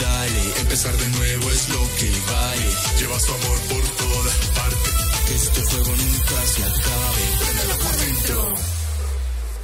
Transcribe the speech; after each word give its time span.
dale. 0.00 0.60
Empezar 0.60 0.96
de 0.96 1.08
nuevo 1.08 1.50
es 1.50 1.68
lo 1.68 1.80
que 1.98 2.10
vale. 2.32 2.68
Lleva 2.98 3.18
su 3.18 3.32
amor 3.32 3.58
por 3.70 3.82
todas 3.96 4.36
partes. 4.54 4.94
Que 5.26 5.34
este 5.34 5.60
fuego 5.62 5.96
nunca 5.96 6.36
se 6.46 6.64
acabe. 6.64 7.24
Préndelo 7.40 7.76
por 7.84 7.96
dentro. 7.96 8.54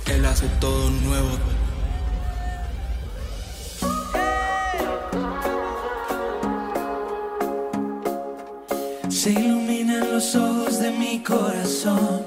Él 0.07 0.25
hace 0.25 0.49
todo 0.61 0.91
nuevo. 0.91 1.39
Se 9.09 9.31
iluminan 9.31 10.13
los 10.13 10.35
ojos 10.37 10.79
de 10.79 10.91
mi 10.93 11.23
corazón 11.23 12.25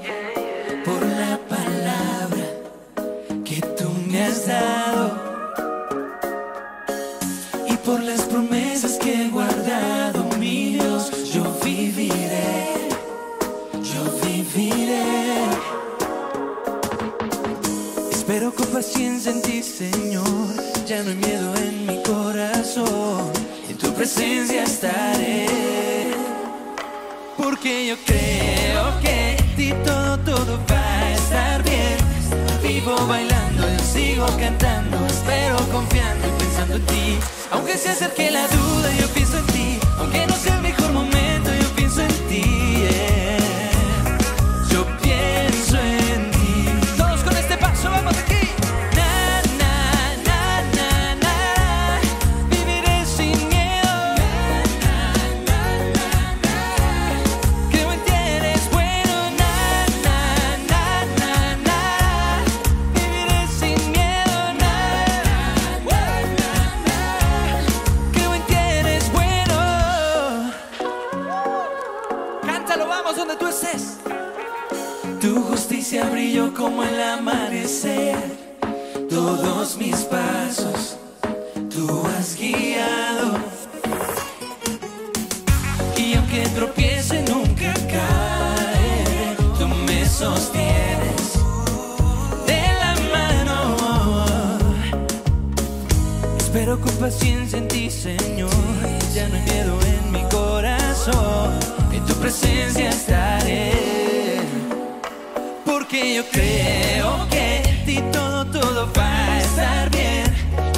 paciencia 18.72 19.30
en 19.30 19.42
ti, 19.42 19.62
Señor, 19.62 20.24
ya 20.86 21.02
no 21.02 21.10
hay 21.10 21.16
miedo 21.16 21.54
en 21.56 21.86
mi 21.86 22.02
corazón, 22.02 23.30
en 23.68 23.76
tu 23.76 23.92
presencia 23.92 24.64
estaré. 24.64 25.46
Porque 27.36 27.86
yo 27.88 27.96
creo 28.06 29.00
que 29.02 29.36
en 29.36 29.56
ti 29.56 29.74
todo, 29.84 30.18
todo 30.20 30.58
va 30.70 30.98
a 31.00 31.12
estar 31.12 31.62
bien. 31.62 31.98
Vivo 32.62 32.96
bailando, 33.06 33.62
yo 33.68 33.84
sigo 33.84 34.26
cantando, 34.38 34.96
espero 35.06 35.56
confiando 35.70 36.26
y 36.28 36.30
pensando 36.42 36.76
en 36.76 36.86
ti. 36.86 37.18
Aunque 37.50 37.76
se 37.76 37.90
acerque 37.90 38.30
la 38.30 38.46
duda, 38.48 38.90
yo 38.98 39.06
pienso 39.08 39.38
en 39.38 39.46
ti. 39.46 39.78
Aunque 39.98 40.26
no 40.26 40.34
sea 40.36 40.56
el 40.56 40.62
mejor 40.62 40.92
momento, 40.92 41.50
yo 41.60 41.68
pienso 41.76 42.00
en 42.00 42.28
ti. 42.28 42.42
yeah. 42.82 43.11
Paciencia 97.02 97.58
en 97.58 97.66
ti, 97.66 97.90
Señor. 97.90 98.48
Ya 99.12 99.28
no 99.28 99.34
hay 99.34 99.42
miedo 99.42 99.76
en 99.94 100.12
mi 100.12 100.22
corazón. 100.30 101.50
En 101.92 102.04
tu 102.06 102.14
presencia 102.14 102.90
estaré. 102.90 103.72
Porque 105.64 106.14
yo 106.14 106.24
creo 106.30 107.28
que 107.28 107.56
en 107.70 107.84
ti 107.84 107.98
todo, 108.12 108.46
todo 108.46 108.88
va 108.96 109.34
a 109.34 109.40
estar 109.40 109.90
bien. 109.90 110.32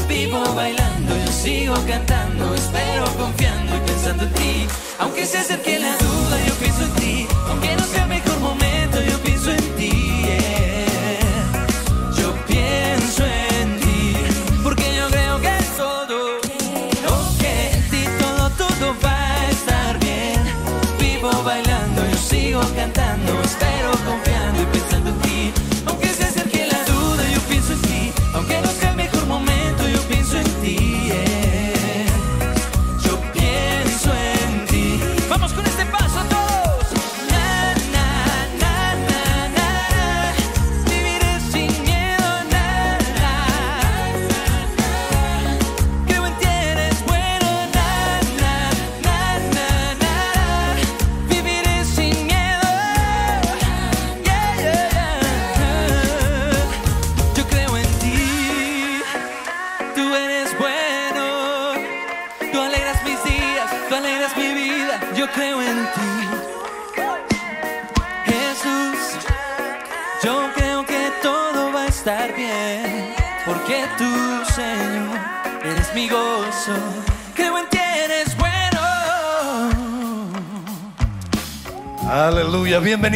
Vivo 0.09 0.41
bailando, 0.55 1.15
yo 1.15 1.31
sigo 1.31 1.75
cantando, 1.87 2.55
espero 2.55 3.05
confiando 3.19 3.77
y 3.77 3.81
pensando 3.81 4.23
en 4.25 4.33
ti. 4.33 4.67
Aunque 5.01 5.27
se 5.27 5.37
acerque 5.37 5.79
la 5.79 5.95
duda, 5.99 6.37
yo 6.47 6.55
pienso 6.55 6.85
en 6.85 6.93
ti. 6.95 7.04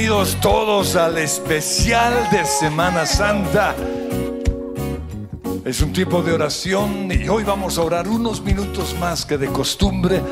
Bienvenidos 0.08 0.40
todos 0.40 0.96
al 0.96 1.18
especial 1.18 2.14
de 2.32 2.42
Semana 2.46 3.04
Santa. 3.04 3.74
Es 5.66 5.82
un 5.82 5.92
tiempo 5.92 6.22
de 6.22 6.32
oración 6.32 7.10
y 7.12 7.28
hoy 7.28 7.44
vamos 7.44 7.76
a 7.76 7.82
orar 7.82 8.08
unos 8.08 8.40
minutos 8.40 8.96
más 8.98 9.26
que 9.26 9.36
de 9.36 9.48
costumbre, 9.48 10.22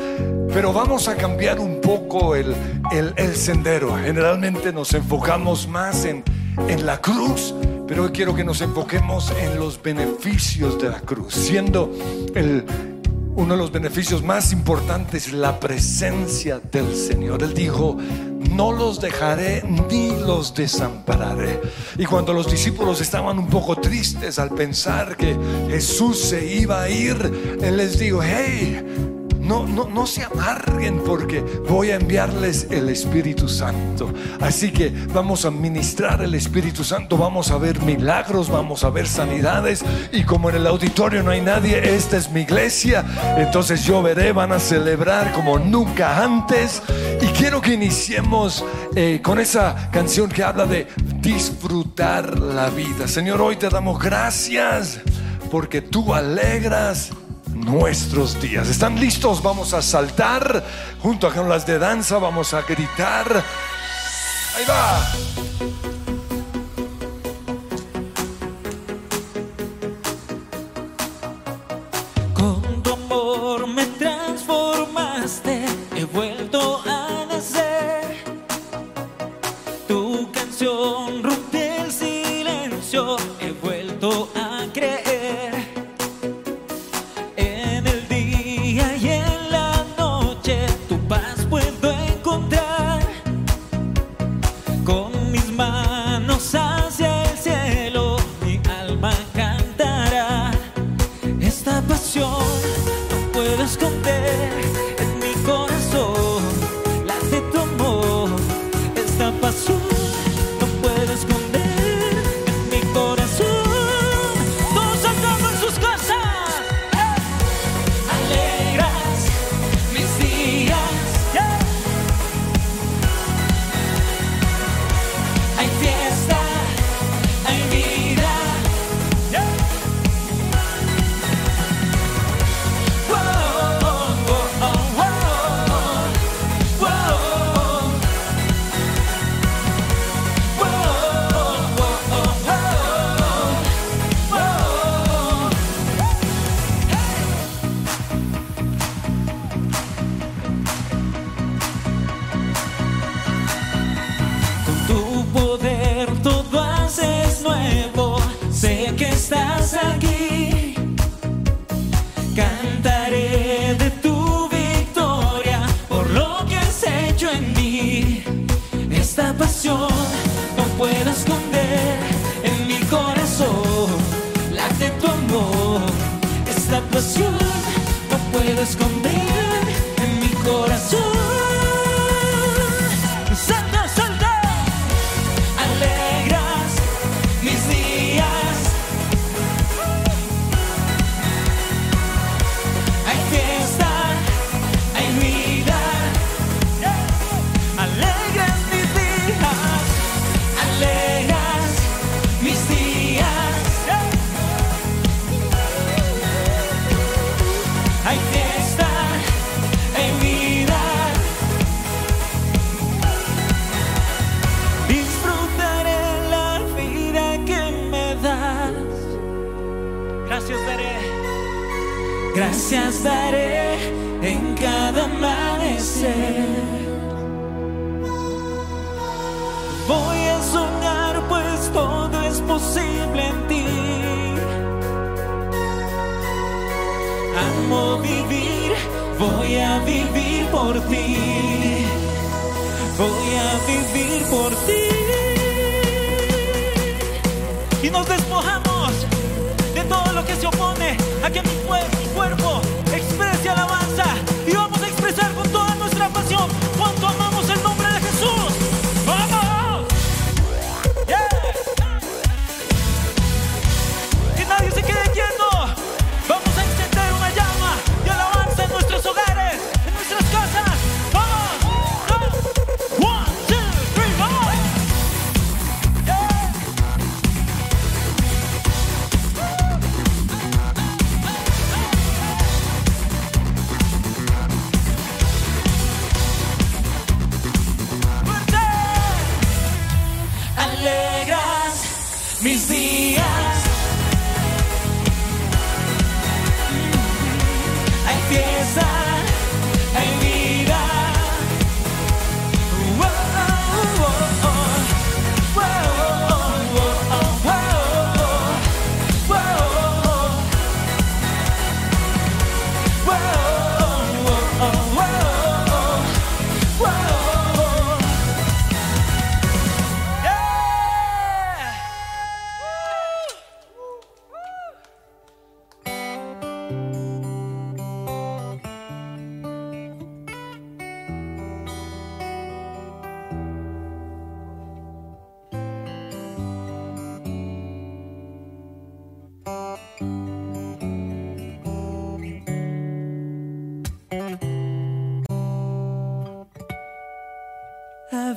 pero 0.51 0.73
vamos 0.73 1.07
a 1.07 1.15
cambiar 1.15 1.59
un 1.59 1.79
poco 1.79 2.33
el, 2.33 2.55
el- 2.91 3.13
el 3.17 3.35
sendero. 3.35 3.95
Generalmente 4.03 4.73
nos 4.73 4.95
enfocamos 4.95 5.67
más 5.67 6.05
en, 6.05 6.23
en 6.67 6.83
la 6.87 6.99
cruz, 6.99 7.53
pero 7.87 8.05
hoy 8.05 8.09
quiero 8.09 8.33
que 8.33 8.43
nos 8.43 8.61
enfoquemos 8.61 9.31
en 9.39 9.59
los 9.59 9.79
beneficios 9.79 10.81
de 10.81 10.89
la 10.89 11.01
cruz, 11.01 11.35
siendo 11.35 11.93
el, 12.33 12.65
uno 13.35 13.53
de 13.53 13.57
los 13.59 13.71
beneficios 13.71 14.23
más 14.23 14.51
importantes 14.51 15.31
la 15.31 15.59
presencia 15.59 16.59
del 16.71 16.95
Señor. 16.95 17.43
Él 17.43 17.53
dijo, 17.53 17.95
no 18.57 18.71
los 18.71 18.99
dejaré 18.99 19.63
ni 19.63 20.09
los 20.09 20.53
desampararé. 20.55 21.61
Y 21.97 22.05
cuando 22.05 22.33
los 22.33 22.49
discípulos 22.49 22.99
estaban 23.01 23.37
un 23.37 23.47
poco 23.47 23.75
tristes 23.75 24.39
al 24.39 24.49
pensar 24.49 25.15
que 25.15 25.37
Jesús 25.69 26.19
se 26.19 26.43
iba 26.43 26.81
a 26.81 26.89
ir, 26.89 27.57
Él 27.61 27.77
les 27.77 27.99
dijo, 27.99 28.19
hey, 28.23 28.83
no, 29.47 29.65
no, 29.65 29.87
no 29.87 30.05
se 30.05 30.23
amarguen 30.23 30.99
porque 31.05 31.41
voy 31.69 31.91
a 31.91 31.95
enviarles 31.95 32.67
el 32.69 32.89
Espíritu 32.89 33.47
Santo. 33.47 34.13
Así 34.41 34.71
que 34.71 34.91
vamos 35.13 35.45
a 35.45 35.51
ministrar 35.51 36.21
el 36.21 36.35
Espíritu 36.35 36.83
Santo, 36.83 37.17
vamos 37.17 37.49
a 37.51 37.57
ver 37.57 37.81
milagros, 37.81 38.49
vamos 38.49 38.83
a 38.83 38.89
ver 38.89 39.07
sanidades. 39.07 39.85
Y 40.11 40.23
como 40.23 40.49
en 40.49 40.57
el 40.57 40.67
auditorio 40.67 41.23
no 41.23 41.31
hay 41.31 41.41
nadie, 41.41 41.95
esta 41.95 42.17
es 42.17 42.29
mi 42.29 42.41
iglesia. 42.41 43.05
Entonces 43.37 43.85
yo 43.85 44.03
veré, 44.03 44.33
van 44.33 44.51
a 44.51 44.59
celebrar 44.59 45.31
como 45.31 45.57
nunca 45.57 46.21
antes. 46.21 46.81
Y 47.21 47.27
quiero 47.27 47.61
que 47.61 47.73
iniciemos 47.73 48.63
eh, 48.95 49.21
con 49.23 49.39
esa 49.39 49.89
canción 49.91 50.29
que 50.29 50.43
habla 50.43 50.65
de 50.65 50.87
disfrutar 51.21 52.37
la 52.39 52.69
vida. 52.69 53.07
Señor, 53.07 53.41
hoy 53.41 53.55
te 53.55 53.69
damos 53.69 53.99
gracias 53.99 54.99
porque 55.49 55.81
tú 55.81 56.13
alegras 56.13 57.09
nuestros 57.53 58.39
días. 58.41 58.69
¿Están 58.69 58.99
listos? 58.99 59.41
Vamos 59.41 59.73
a 59.73 59.81
saltar 59.81 60.63
junto 61.01 61.33
con 61.33 61.49
las 61.49 61.65
de 61.65 61.79
danza, 61.79 62.17
vamos 62.17 62.53
a 62.53 62.61
gritar. 62.61 63.43
Ahí 64.55 64.65
va. 64.67 65.76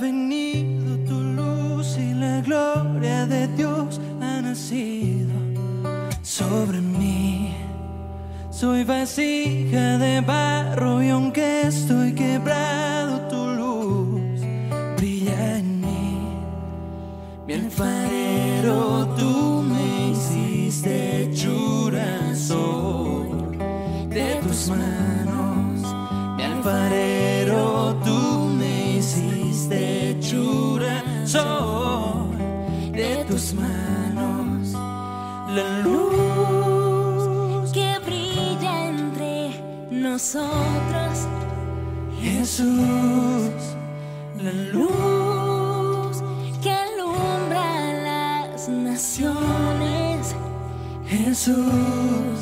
venido 0.00 0.96
tu 1.06 1.20
luz 1.20 1.96
y 1.98 2.14
la 2.14 2.40
gloria 2.40 3.26
de 3.26 3.46
Dios 3.48 4.00
ha 4.22 4.40
nacido 4.40 5.34
sobre 6.22 6.80
mí. 6.80 7.54
Soy 8.50 8.84
vasija 8.84 9.98
de 9.98 10.20
barro 10.22 11.02
y 11.02 11.10
aunque 11.10 11.62
estoy 11.66 12.14
quebrado, 12.14 12.79
nosotros, 40.20 41.26
Jesús, 42.20 42.68
la 44.36 44.52
luz 44.70 46.22
que 46.62 46.70
alumbra 46.70 47.94
las 48.04 48.68
naciones, 48.68 50.34
Jesús. 51.06 52.39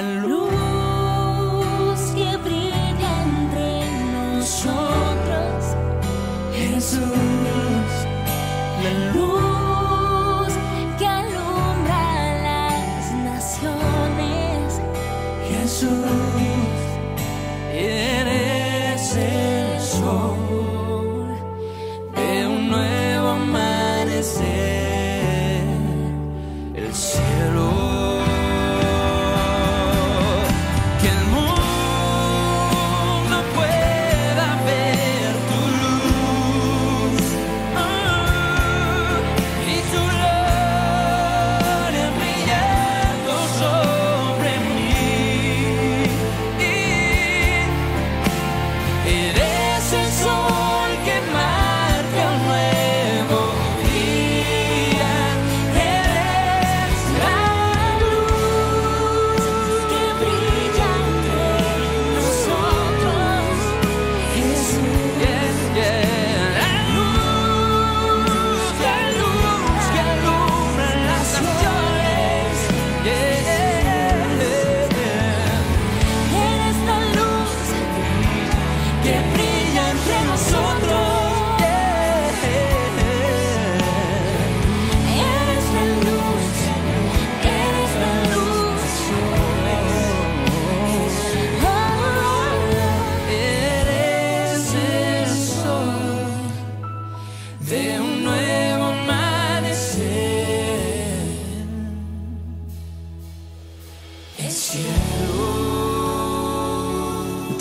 and 0.00 0.22
lose. 0.22 0.39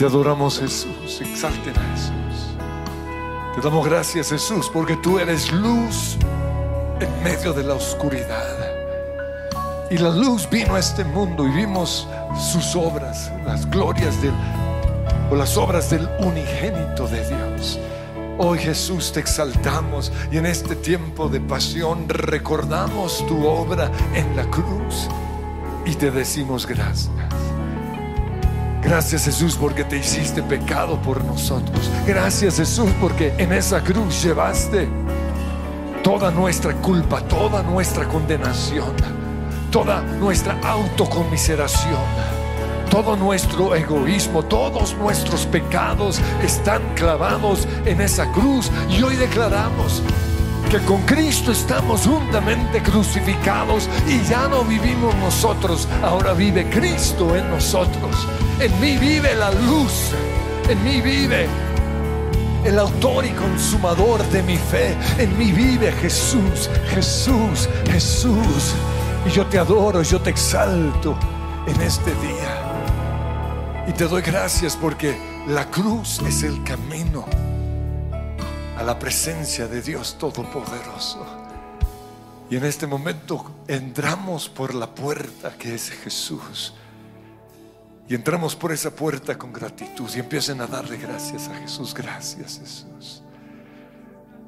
Adoramos 0.09 0.59
Jesús, 0.59 1.21
exalten 1.21 1.75
a 1.77 1.95
Jesús. 1.95 2.55
Te 3.53 3.61
damos 3.61 3.85
gracias 3.85 4.29
Jesús 4.29 4.67
porque 4.73 4.97
tú 4.97 5.19
eres 5.19 5.51
luz 5.51 6.17
en 6.99 7.23
medio 7.23 7.53
de 7.53 7.63
la 7.63 7.75
oscuridad. 7.75 8.57
Y 9.91 9.99
la 9.99 10.09
luz 10.09 10.49
vino 10.49 10.73
a 10.73 10.79
este 10.79 11.03
mundo 11.03 11.47
y 11.47 11.51
vimos 11.51 12.07
sus 12.51 12.75
obras, 12.75 13.31
las 13.45 13.69
glorias 13.69 14.19
del, 14.21 14.33
o 15.29 15.35
las 15.35 15.55
obras 15.57 15.91
del 15.91 16.09
unigénito 16.19 17.07
de 17.07 17.27
Dios. 17.27 17.79
Hoy 18.39 18.57
Jesús 18.57 19.11
te 19.11 19.19
exaltamos 19.19 20.11
y 20.31 20.37
en 20.37 20.47
este 20.47 20.75
tiempo 20.75 21.29
de 21.29 21.39
pasión 21.39 22.09
recordamos 22.09 23.23
tu 23.27 23.45
obra 23.45 23.91
en 24.15 24.35
la 24.35 24.45
cruz 24.49 25.07
y 25.85 25.93
te 25.93 26.09
decimos 26.09 26.65
gracias. 26.65 27.18
Gracias 28.89 29.25
Jesús 29.25 29.55
porque 29.55 29.83
te 29.83 29.99
hiciste 29.99 30.41
pecado 30.41 30.99
por 30.99 31.23
nosotros. 31.23 31.91
Gracias 32.07 32.57
Jesús 32.57 32.89
porque 32.99 33.31
en 33.37 33.53
esa 33.53 33.83
cruz 33.83 34.23
llevaste 34.23 34.89
toda 36.03 36.31
nuestra 36.31 36.73
culpa, 36.73 37.21
toda 37.21 37.61
nuestra 37.61 38.07
condenación, 38.07 38.91
toda 39.69 40.01
nuestra 40.01 40.59
autocomiseración, 40.63 42.01
todo 42.89 43.15
nuestro 43.15 43.75
egoísmo, 43.75 44.41
todos 44.41 44.95
nuestros 44.95 45.45
pecados 45.45 46.19
están 46.43 46.81
clavados 46.95 47.67
en 47.85 48.01
esa 48.01 48.31
cruz 48.31 48.71
y 48.89 49.03
hoy 49.03 49.17
declaramos 49.17 50.01
que 50.71 50.79
con 50.79 51.03
Cristo 51.03 51.51
estamos 51.51 52.07
juntamente 52.07 52.81
crucificados 52.81 53.87
y 54.07 54.19
ya 54.27 54.47
no 54.47 54.63
vivimos 54.63 55.13
nosotros, 55.17 55.87
ahora 56.01 56.33
vive 56.33 56.67
Cristo 56.71 57.35
en 57.35 57.47
nosotros. 57.51 58.27
En 58.59 58.77
mí 58.81 58.97
vive 58.97 59.35
la 59.35 59.51
luz, 59.51 60.11
en 60.67 60.83
mí 60.83 60.99
vive 60.99 61.47
el 62.65 62.77
autor 62.77 63.25
y 63.25 63.29
consumador 63.29 64.21
de 64.31 64.43
mi 64.43 64.57
fe. 64.57 64.97
En 65.17 65.37
mí 65.37 65.53
vive 65.53 65.93
Jesús, 65.93 66.69
Jesús, 66.89 67.69
Jesús. 67.89 68.73
Y 69.25 69.29
yo 69.29 69.45
te 69.45 69.59
adoro, 69.59 70.01
yo 70.01 70.19
te 70.19 70.29
exalto 70.29 71.17
en 71.67 71.81
este 71.81 72.11
día. 72.15 73.85
Y 73.87 73.93
te 73.93 74.05
doy 74.05 74.21
gracias 74.21 74.75
porque 74.75 75.17
la 75.47 75.71
cruz 75.71 76.19
es 76.27 76.43
el 76.43 76.61
camino 76.63 77.25
a 78.77 78.83
la 78.83 78.99
presencia 78.99 79.67
de 79.67 79.81
Dios 79.81 80.17
Todopoderoso. 80.19 81.25
Y 82.49 82.57
en 82.57 82.65
este 82.65 82.87
momento 82.87 83.51
entramos 83.67 84.49
por 84.49 84.73
la 84.73 84.87
puerta 84.87 85.53
que 85.57 85.75
es 85.75 85.91
Jesús. 85.91 86.73
Y 88.09 88.15
entramos 88.15 88.55
por 88.55 88.71
esa 88.71 88.89
puerta 88.89 89.37
con 89.37 89.53
gratitud 89.53 90.09
y 90.15 90.19
empiecen 90.19 90.59
a 90.61 90.67
darle 90.67 90.97
gracias 90.97 91.47
a 91.47 91.53
Jesús. 91.53 91.93
Gracias 91.93 92.59
Jesús. 92.59 93.21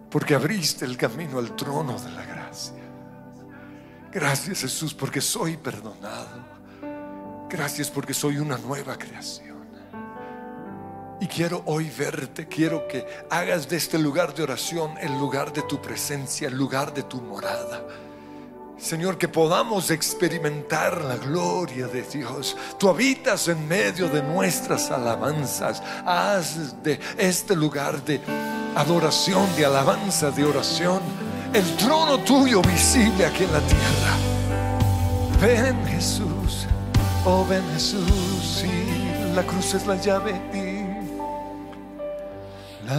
Porque 0.10 0.34
abriste 0.34 0.84
el 0.84 0.98
camino 0.98 1.38
al 1.38 1.56
trono 1.56 2.00
de 2.00 2.10
la 2.10 2.26
gracia. 2.26 2.82
Gracias 4.12 4.62
Jesús 4.62 4.96
porque 4.96 5.22
soy 5.22 5.58
perdonado. 5.58 6.44
Gracias 7.48 7.92
porque 7.92 8.16
soy 8.16 8.40
una 8.40 8.58
nueva 8.58 8.98
creación. 8.98 9.62
Y 11.20 11.28
quiero 11.28 11.62
hoy 11.68 11.88
verte, 11.96 12.48
quiero 12.48 12.88
que 12.88 13.06
hagas 13.30 13.70
de 13.70 13.78
este 13.78 14.00
lugar 14.00 14.34
de 14.34 14.42
oración 14.42 14.98
el 15.00 15.12
lugar 15.20 15.54
de 15.54 15.62
tu 15.62 15.80
presencia, 15.80 16.48
el 16.48 16.58
lugar 16.58 16.96
de 16.96 17.04
tu 17.04 17.22
morada. 17.22 17.86
Señor, 18.82 19.18
que 19.18 19.28
podamos 19.28 19.92
experimentar 19.92 21.04
la 21.04 21.16
gloria 21.16 21.88
de 21.88 22.02
Dios. 22.02 22.58
Tú 22.80 22.90
habitas 22.90 23.48
en 23.48 23.68
medio 23.68 24.10
de 24.10 24.24
nuestras 24.24 24.90
alabanzas. 24.90 25.84
Haz 26.04 26.82
de 26.82 27.00
este 27.18 27.56
lugar 27.56 28.04
de 28.04 28.20
adoración, 28.76 29.48
de 29.56 29.66
alabanza, 29.66 30.32
de 30.32 30.44
oración, 30.46 31.00
el 31.54 31.64
trono 31.78 32.18
tuyo 32.20 32.62
visible 32.64 33.26
aquí 33.26 33.44
en 33.44 33.54
la 33.54 33.60
tierra. 33.60 34.18
Ven 35.40 35.86
Jesús, 35.86 36.66
oh 37.24 37.46
ven 37.46 37.64
Jesús, 37.74 38.64
y 38.64 39.36
la 39.36 39.44
cruz 39.44 39.76
es 39.76 39.86
la 39.86 39.96
llave. 39.96 40.34
y 40.54 40.82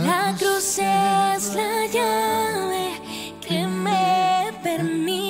La 0.05 0.35
cruz 0.39 0.79
es 0.79 1.55
la 1.55 1.87
llave 1.93 2.93
que 3.41 3.67
me 3.67 4.53
permite 4.63 5.22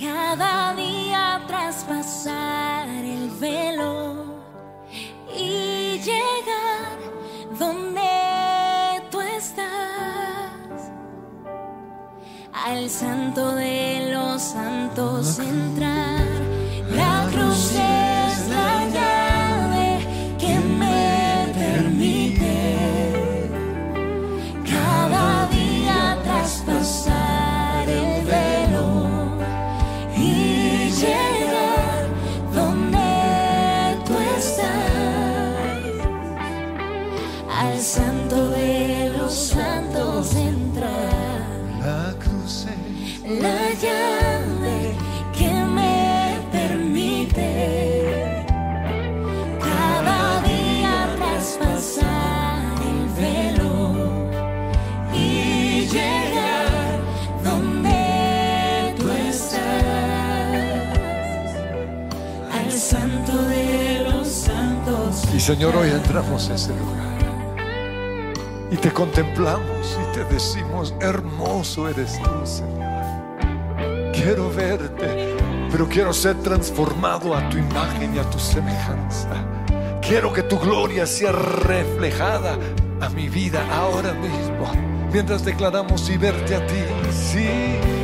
cada 0.00 0.74
día 0.74 1.42
traspasar 1.46 2.88
el 2.88 3.28
velo 3.38 4.24
y 5.36 5.98
llegar 5.98 6.98
donde 7.58 9.02
tú 9.10 9.20
estás, 9.20 9.66
al 12.52 12.88
santo 12.88 13.54
de 13.54 14.10
los 14.10 14.40
santos 14.40 15.38
entrar. 15.38 16.29
Y 65.40 65.42
Señor, 65.42 65.74
hoy 65.74 65.88
entramos 65.88 66.50
a 66.50 66.54
ese 66.54 66.68
lugar. 66.76 67.56
Y 68.70 68.76
te 68.76 68.92
contemplamos 68.92 69.96
y 69.98 70.14
te 70.14 70.22
decimos, 70.24 70.92
hermoso 71.00 71.88
eres 71.88 72.20
tú, 72.22 72.46
Señor. 72.46 74.12
Quiero 74.12 74.50
verte, 74.50 75.34
pero 75.72 75.88
quiero 75.88 76.12
ser 76.12 76.36
transformado 76.42 77.34
a 77.34 77.48
tu 77.48 77.56
imagen 77.56 78.14
y 78.14 78.18
a 78.18 78.24
tu 78.24 78.38
semejanza. 78.38 79.30
Quiero 80.06 80.30
que 80.30 80.42
tu 80.42 80.58
gloria 80.58 81.06
sea 81.06 81.32
reflejada 81.32 82.58
a 83.00 83.08
mi 83.08 83.30
vida 83.30 83.64
ahora 83.74 84.12
mismo, 84.12 84.70
mientras 85.10 85.42
declaramos 85.42 86.10
y 86.10 86.18
verte 86.18 86.54
a 86.54 86.66
ti. 86.66 86.84
Sí. 87.10 87.99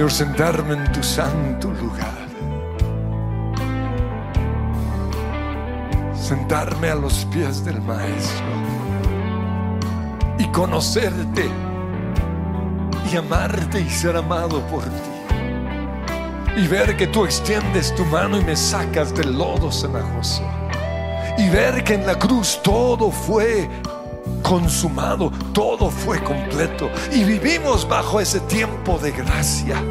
Señor, 0.00 0.12
sentarme 0.12 0.74
en 0.76 0.92
tu 0.92 1.02
santo 1.02 1.70
lugar. 1.72 2.26
Sentarme 6.14 6.88
a 6.88 6.94
los 6.94 7.26
pies 7.26 7.62
del 7.62 7.82
Maestro 7.82 8.46
y 10.38 10.46
conocerte 10.46 11.50
y 13.12 13.16
amarte 13.18 13.82
y 13.82 13.90
ser 13.90 14.16
amado 14.16 14.62
por 14.68 14.84
ti. 14.84 15.10
Y 16.56 16.66
ver 16.66 16.96
que 16.96 17.06
tú 17.06 17.26
extiendes 17.26 17.94
tu 17.94 18.06
mano 18.06 18.38
y 18.38 18.44
me 18.44 18.56
sacas 18.56 19.14
del 19.14 19.36
lodo 19.36 19.70
cenagoso. 19.70 20.42
Y 21.36 21.50
ver 21.50 21.84
que 21.84 21.92
en 21.92 22.06
la 22.06 22.18
cruz 22.18 22.58
todo 22.62 23.10
fue 23.10 23.68
consumado, 24.42 25.30
todo 25.52 25.90
fue 25.90 26.22
completo. 26.22 26.90
Y 27.12 27.24
vivimos 27.24 27.88
bajo 27.88 28.20
ese 28.20 28.40
tiempo 28.40 28.98
de 28.98 29.12
gracia. 29.12 29.82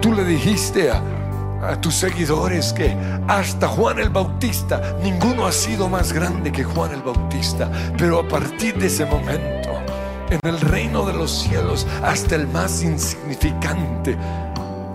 Tú 0.00 0.12
le 0.12 0.24
dijiste 0.24 0.90
a, 0.90 1.02
a 1.62 1.80
tus 1.80 1.94
seguidores 1.94 2.72
que 2.72 2.96
hasta 3.26 3.68
Juan 3.68 3.98
el 3.98 4.10
Bautista, 4.10 4.96
ninguno 5.02 5.46
ha 5.46 5.52
sido 5.52 5.88
más 5.88 6.12
grande 6.12 6.52
que 6.52 6.64
Juan 6.64 6.92
el 6.92 7.02
Bautista. 7.02 7.70
Pero 7.96 8.20
a 8.20 8.28
partir 8.28 8.78
de 8.78 8.86
ese 8.86 9.04
momento, 9.04 9.70
en 10.30 10.40
el 10.42 10.60
reino 10.60 11.04
de 11.06 11.14
los 11.14 11.30
cielos, 11.30 11.86
hasta 12.02 12.34
el 12.34 12.46
más 12.48 12.82
insignificante 12.82 14.16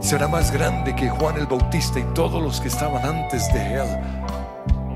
será 0.03 0.27
más 0.27 0.51
grande 0.51 0.93
que 0.93 1.09
Juan 1.09 1.37
el 1.37 1.47
Bautista 1.47 1.99
y 1.99 2.03
todos 2.13 2.41
los 2.43 2.59
que 2.59 2.67
estaban 2.67 3.05
antes 3.05 3.51
de 3.53 3.75
él. 3.75 4.22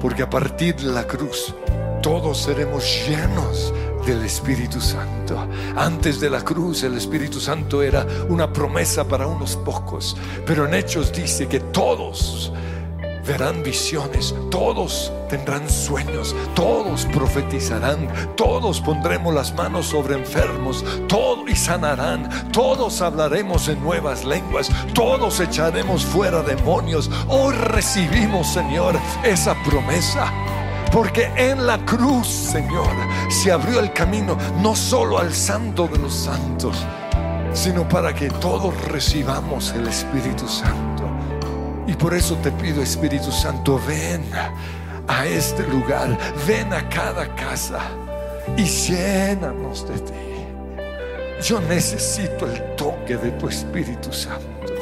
Porque 0.01 0.23
a 0.23 0.29
partir 0.29 0.75
de 0.75 0.91
la 0.91 1.05
cruz, 1.05 1.53
todos 2.01 2.43
seremos 2.43 2.83
llenos 3.07 3.73
del 4.05 4.23
Espíritu 4.23 4.79
Santo. 4.79 5.47
Antes 5.75 6.19
de 6.19 6.29
la 6.29 6.41
cruz 6.41 6.83
el 6.83 6.95
Espíritu 6.95 7.39
Santo 7.39 7.81
era 7.81 8.05
una 8.29 8.51
promesa 8.53 9.05
para 9.05 9.27
unos 9.27 9.57
pocos, 9.57 10.15
pero 10.45 10.65
en 10.65 10.75
Hechos 10.75 11.11
dice 11.11 11.47
que 11.47 11.59
todos 11.59 12.53
verán 13.27 13.61
visiones, 13.63 14.33
todos 14.49 15.11
tendrán 15.27 15.69
sueños, 15.69 16.35
todos 16.55 17.05
profetizarán, 17.13 18.07
todos 18.35 18.81
pondremos 18.81 19.33
las 19.33 19.53
manos 19.53 19.87
sobre 19.87 20.15
enfermos, 20.15 20.83
todos 21.07 21.37
y 21.47 21.55
sanarán, 21.55 22.51
todos 22.51 23.01
hablaremos 23.01 23.67
en 23.67 23.81
nuevas 23.81 24.25
lenguas, 24.25 24.69
todos 24.93 25.39
echaremos 25.39 26.03
fuera 26.05 26.41
demonios. 26.41 27.09
Hoy 27.27 27.55
recibimos, 27.55 28.47
Señor, 28.47 28.95
esa 29.23 29.55
promesa. 29.63 30.31
Porque 30.91 31.29
en 31.35 31.67
la 31.67 31.77
cruz, 31.85 32.27
Señor, 32.27 32.91
se 33.29 33.51
abrió 33.51 33.79
el 33.79 33.91
camino 33.91 34.37
no 34.61 34.75
solo 34.75 35.19
al 35.19 35.33
santo 35.33 35.87
de 35.87 35.99
los 35.99 36.13
santos, 36.13 36.77
sino 37.53 37.87
para 37.87 38.13
que 38.13 38.29
todos 38.29 38.73
recibamos 38.85 39.71
el 39.71 39.87
Espíritu 39.87 40.47
Santo. 40.47 41.03
Y 41.87 41.93
por 41.93 42.13
eso 42.13 42.35
te 42.35 42.51
pido, 42.51 42.81
Espíritu 42.81 43.31
Santo, 43.31 43.81
ven 43.85 44.23
a 45.07 45.25
este 45.25 45.63
lugar, 45.67 46.17
ven 46.47 46.73
a 46.73 46.87
cada 46.89 47.33
casa 47.35 47.79
y 48.55 48.63
llénanos 48.63 49.87
de 49.87 49.99
ti. 49.99 50.13
Yo 51.41 51.59
necesito 51.61 52.45
el 52.45 52.75
toque 52.75 53.17
de 53.17 53.31
tu 53.31 53.47
Espíritu 53.47 54.11
Santo. 54.11 54.73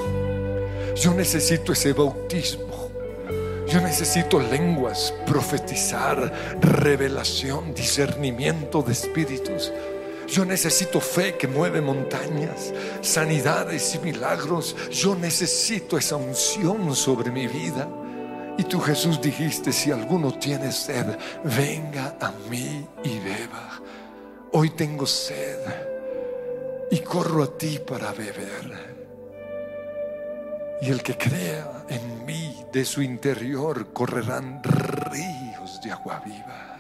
Yo 0.96 1.14
necesito 1.14 1.74
ese 1.74 1.94
bautismo. 1.94 2.90
Yo 3.68 3.82
necesito 3.82 4.40
lenguas, 4.40 5.14
profetizar, 5.26 6.32
revelación, 6.62 7.74
discernimiento 7.74 8.82
de 8.82 8.94
espíritus. 8.94 9.74
Yo 10.28 10.46
necesito 10.46 11.02
fe 11.02 11.36
que 11.36 11.48
mueve 11.48 11.82
montañas, 11.82 12.74
sanidades 13.02 13.96
y 13.96 14.00
milagros. 14.00 14.76
Yo 14.92 15.16
necesito 15.16 15.98
esa 15.98 16.16
unción 16.16 16.96
sobre 16.96 17.32
mi 17.32 17.48
vida. 17.48 17.88
Y 18.58 18.64
tú 18.64 18.80
Jesús 18.80 19.22
dijiste, 19.22 19.72
si 19.72 19.92
alguno 19.92 20.34
tiene 20.34 20.72
sed, 20.72 21.18
venga 21.44 22.16
a 22.20 22.32
mí 22.50 22.88
y 23.04 23.20
beba. 23.20 23.82
Hoy 24.54 24.70
tengo 24.72 25.06
sed 25.06 25.60
y 26.90 27.00
corro 27.00 27.44
a 27.44 27.58
ti 27.58 27.80
para 27.86 28.12
beber. 28.14 28.96
Y 30.82 30.90
el 30.90 31.02
que 31.04 31.18
crea 31.18 31.86
en 31.90 32.26
mí, 32.26 32.66
de 32.72 32.84
su 32.84 33.02
interior 33.02 33.94
correrán 33.94 34.62
ríos 34.62 35.80
de 35.82 35.92
agua 35.94 36.22
viva. 36.26 36.78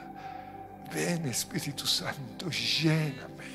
Ven 0.94 1.26
Espíritu 1.28 1.88
Santo, 1.88 2.50
lléname. 2.50 3.46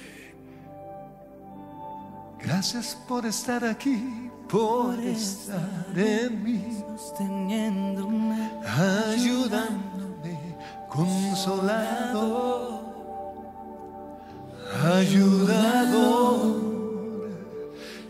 Gracias 2.39 2.97
por 3.07 3.27
estar 3.27 3.63
aquí, 3.63 4.31
por 4.51 4.99
estar 4.99 5.87
en 5.95 6.43
mí, 6.43 6.83
sosteniéndome, 6.97 8.51
ayudándome, 8.67 10.57
consolado, 10.89 12.81
ayudador. 14.93 16.71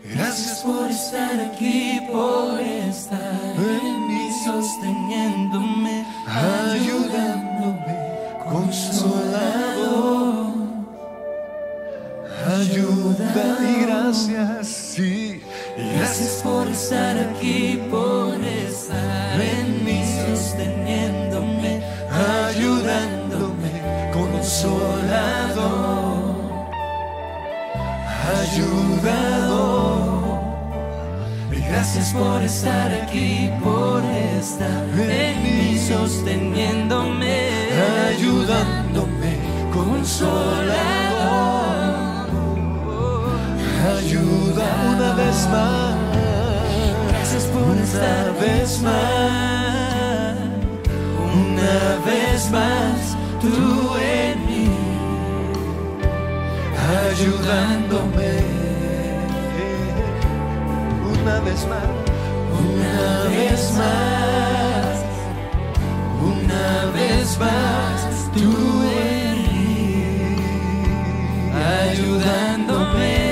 Gracias 0.03 0.61
por 0.61 0.89
estar 0.89 1.39
aquí, 1.39 1.99
por 2.11 2.59
estar 2.59 3.55
en 3.55 4.07
mí, 4.07 4.31
sosteniéndome, 4.43 6.05
ayudándome, 6.27 7.97
consolado, 8.49 9.91
ayuda 12.59 13.57
y 13.69 13.85
gracias, 13.85 14.67
sí, 14.67 15.41
Gracias 15.77 16.41
por 16.43 16.67
estar 16.67 17.17
aquí, 17.17 17.81
por 17.89 18.35
estar 18.43 19.39
en 19.39 19.85
mí, 19.85 20.03
sosteniéndome, 20.27 21.81
ayudándome, 22.49 23.71
consolado, 24.11 25.69
ayudado. 28.41 29.61
Y 31.51 31.61
gracias 31.61 32.11
por 32.13 32.41
estar 32.43 32.91
aquí, 32.91 33.49
por 33.63 34.03
estar 34.03 34.83
en 34.99 35.43
mí, 35.43 35.77
sosteniéndome, 35.77 37.49
ayudándome, 38.09 39.37
consolado. 39.73 41.50
Ayuda 43.81 44.65
una 44.95 45.13
vez 45.15 45.47
más, 45.49 45.95
Gracias 47.09 47.45
por 47.45 47.77
estar 47.77 48.29
una 48.29 48.39
vez 48.39 48.81
más, 48.81 50.37
una 51.33 52.05
vez 52.05 52.51
más, 52.51 53.17
tú 53.41 53.95
en 53.97 54.45
mí, 54.45 54.69
ayudándome, 57.09 58.33
una 61.11 61.39
vez 61.41 61.67
más, 61.67 61.89
una 62.59 63.29
vez 63.29 63.71
más, 63.77 64.95
una 66.21 66.91
vez 66.93 67.37
más, 67.39 68.31
tú 68.33 68.51
en 68.83 69.35
mí, 69.53 70.05
ayudándome, 71.89 73.30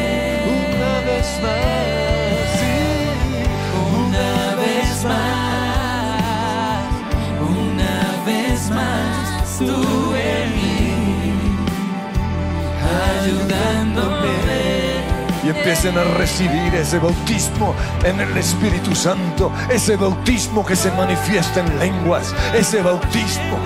y 15.43 15.49
empiecen 15.49 15.97
a 15.97 16.03
recibir 16.03 16.73
ese 16.75 16.99
bautismo 16.99 17.73
en 18.03 18.19
el 18.19 18.37
Espíritu 18.37 18.95
Santo, 18.95 19.51
ese 19.69 19.95
bautismo 19.95 20.65
que 20.65 20.75
se 20.75 20.91
manifiesta 20.91 21.61
en 21.61 21.79
lenguas, 21.79 22.33
ese 22.53 22.81
bautismo 22.81 23.57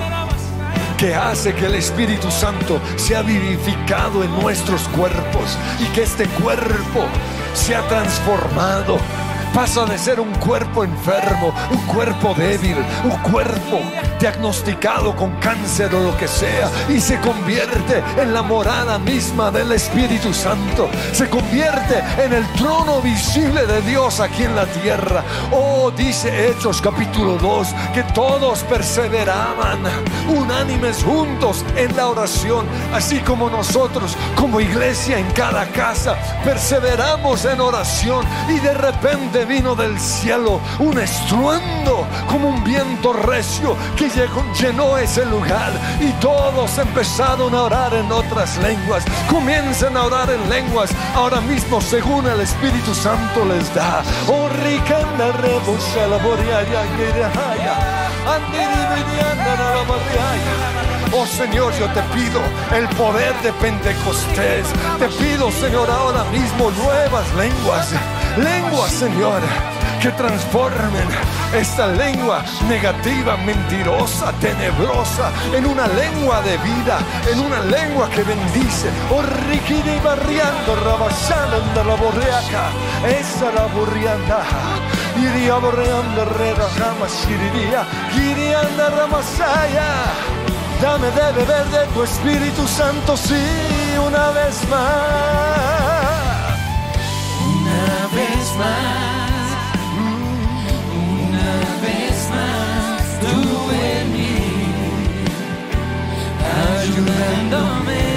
que 0.96 1.14
hace 1.14 1.52
que 1.54 1.66
el 1.66 1.74
Espíritu 1.74 2.30
Santo 2.30 2.80
sea 2.96 3.22
vivificado 3.22 4.22
en 4.22 4.30
nuestros 4.40 4.82
cuerpos 4.88 5.58
y 5.80 5.86
que 5.92 6.04
este 6.04 6.26
cuerpo 6.26 7.04
sea 7.52 7.86
transformado 7.88 8.98
pasa 9.54 9.84
de 9.84 9.96
ser 9.96 10.18
un 10.18 10.32
cuerpo 10.34 10.82
enfermo, 10.82 11.54
un 11.70 11.80
cuerpo 11.94 12.34
débil, 12.34 12.76
un 13.04 13.16
cuerpo 13.30 13.80
diagnosticado 14.18 15.14
con 15.14 15.30
cáncer 15.36 15.94
o 15.94 16.02
lo 16.02 16.16
que 16.18 16.26
sea, 16.26 16.70
y 16.88 17.00
se 17.00 17.20
convierte 17.20 18.02
en 18.16 18.34
la 18.34 18.42
morada 18.42 18.98
misma 18.98 19.52
del 19.52 19.70
Espíritu 19.72 20.34
Santo. 20.34 20.88
Se 21.12 21.30
convierte 21.30 22.02
en 22.18 22.32
el 22.32 22.46
trono 22.54 23.00
visible 23.00 23.64
de 23.66 23.80
Dios 23.82 24.18
aquí 24.18 24.42
en 24.42 24.56
la 24.56 24.66
tierra. 24.66 25.22
Oh, 25.52 25.90
dice 25.90 26.48
Hechos 26.48 26.80
capítulo 26.80 27.36
2, 27.38 27.68
que 27.94 28.02
todos 28.14 28.64
perseveraban 28.64 29.78
unánimes 30.28 31.04
juntos 31.04 31.64
en 31.76 31.94
la 31.96 32.08
oración, 32.08 32.66
así 32.92 33.20
como 33.20 33.48
nosotros 33.48 34.16
como 34.34 34.60
iglesia 34.60 35.18
en 35.18 35.30
cada 35.32 35.66
casa 35.66 36.16
perseveramos 36.44 37.44
en 37.44 37.60
oración 37.60 38.24
y 38.48 38.58
de 38.58 38.74
repente 38.74 39.43
vino 39.44 39.74
del 39.74 39.98
cielo 39.98 40.60
un 40.78 40.98
estruendo 40.98 42.06
como 42.28 42.48
un 42.48 42.64
viento 42.64 43.12
recio 43.12 43.76
que 43.96 44.10
llenó 44.60 44.96
ese 44.98 45.24
lugar 45.26 45.72
y 46.00 46.10
todos 46.20 46.78
empezaron 46.78 47.54
a 47.54 47.62
orar 47.62 47.94
en 47.94 48.10
otras 48.10 48.56
lenguas. 48.58 49.04
Comiencen 49.30 49.96
a 49.96 50.04
orar 50.04 50.30
en 50.30 50.48
lenguas 50.48 50.90
ahora 51.14 51.40
mismo 51.40 51.80
según 51.80 52.26
el 52.26 52.40
Espíritu 52.40 52.94
Santo 52.94 53.44
les 53.44 53.74
da. 53.74 54.02
Oh, 54.28 54.48
Oh 61.16 61.26
Señor, 61.26 61.72
yo 61.78 61.86
te 61.92 62.02
pido 62.12 62.40
el 62.76 62.88
poder 62.96 63.32
de 63.42 63.52
Pentecostés. 63.52 64.66
Te 64.98 65.06
pido, 65.10 65.48
Señor, 65.52 65.88
ahora 65.88 66.24
mismo 66.24 66.72
nuevas 66.72 67.32
lenguas. 67.34 67.92
Lenguas, 68.36 68.90
Señor, 68.90 69.40
que 70.02 70.10
transformen 70.10 71.06
esta 71.54 71.86
lengua 71.86 72.42
negativa, 72.68 73.36
mentirosa, 73.36 74.32
tenebrosa, 74.40 75.30
en 75.54 75.66
una 75.66 75.86
lengua 75.86 76.42
de 76.42 76.56
vida, 76.58 76.98
en 77.30 77.38
una 77.38 77.60
lengua 77.60 78.10
que 78.10 78.24
bendice. 78.24 78.88
Oh, 79.12 79.22
riquida 79.48 79.94
y 79.94 80.00
barriando, 80.00 80.74
rabasando 80.82 81.84
la 81.84 81.94
borreaca, 81.94 82.70
esa 83.06 83.52
la 83.52 83.66
borrianda. 83.66 84.42
Iría 85.16 85.54
borreando, 85.58 86.24
reda, 86.24 86.68
ramas, 86.76 87.24
iría, 87.30 87.86
iría 88.18 88.62
ramasaya. 88.90 90.33
Dame 90.84 91.10
de 91.12 91.32
beber 91.32 91.66
de 91.70 91.86
tu 91.94 92.02
Espíritu 92.02 92.68
Santo, 92.68 93.16
sí, 93.16 93.42
una 94.06 94.32
vez 94.32 94.68
más. 94.68 94.84
Una 97.56 98.06
vez 98.14 98.44
más, 98.58 99.46
una 101.08 101.54
vez 101.86 102.28
más, 102.36 103.02
tú 103.22 103.70
en 103.72 104.12
mí, 104.12 104.36
ayudándome. 106.82 108.13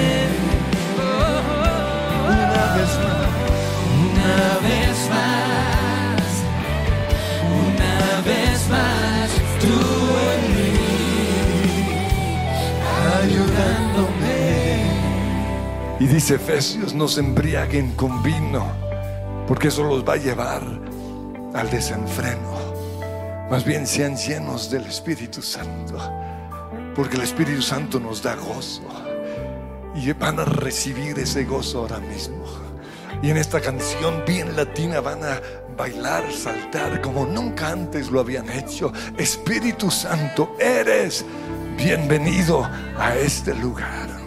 Y 16.00 16.06
dice 16.06 16.36
Efesios, 16.36 16.94
no 16.94 17.08
se 17.08 17.20
embriaguen 17.20 17.92
con 17.96 18.22
vino, 18.22 18.70
porque 19.48 19.68
eso 19.68 19.82
los 19.82 20.08
va 20.08 20.12
a 20.12 20.16
llevar 20.16 20.62
al 21.54 21.70
desenfreno. 21.70 22.56
Más 23.50 23.64
bien 23.64 23.84
sean 23.84 24.16
llenos 24.16 24.70
del 24.70 24.84
Espíritu 24.84 25.42
Santo, 25.42 25.98
porque 26.94 27.16
el 27.16 27.22
Espíritu 27.22 27.62
Santo 27.62 27.98
nos 27.98 28.22
da 28.22 28.36
gozo. 28.36 28.82
Y 29.96 30.12
van 30.12 30.38
a 30.38 30.44
recibir 30.44 31.18
ese 31.18 31.44
gozo 31.44 31.80
ahora 31.80 31.98
mismo. 31.98 32.44
Y 33.20 33.30
en 33.30 33.36
esta 33.36 33.60
canción 33.60 34.22
bien 34.24 34.54
latina 34.54 35.00
van 35.00 35.24
a 35.24 35.40
bailar, 35.76 36.30
saltar 36.32 37.00
como 37.00 37.26
nunca 37.26 37.70
antes 37.70 38.08
lo 38.08 38.20
habían 38.20 38.48
hecho. 38.50 38.92
Espíritu 39.16 39.90
Santo, 39.90 40.54
eres 40.60 41.24
bienvenido 41.76 42.62
a 42.96 43.16
este 43.16 43.52
lugar. 43.56 44.17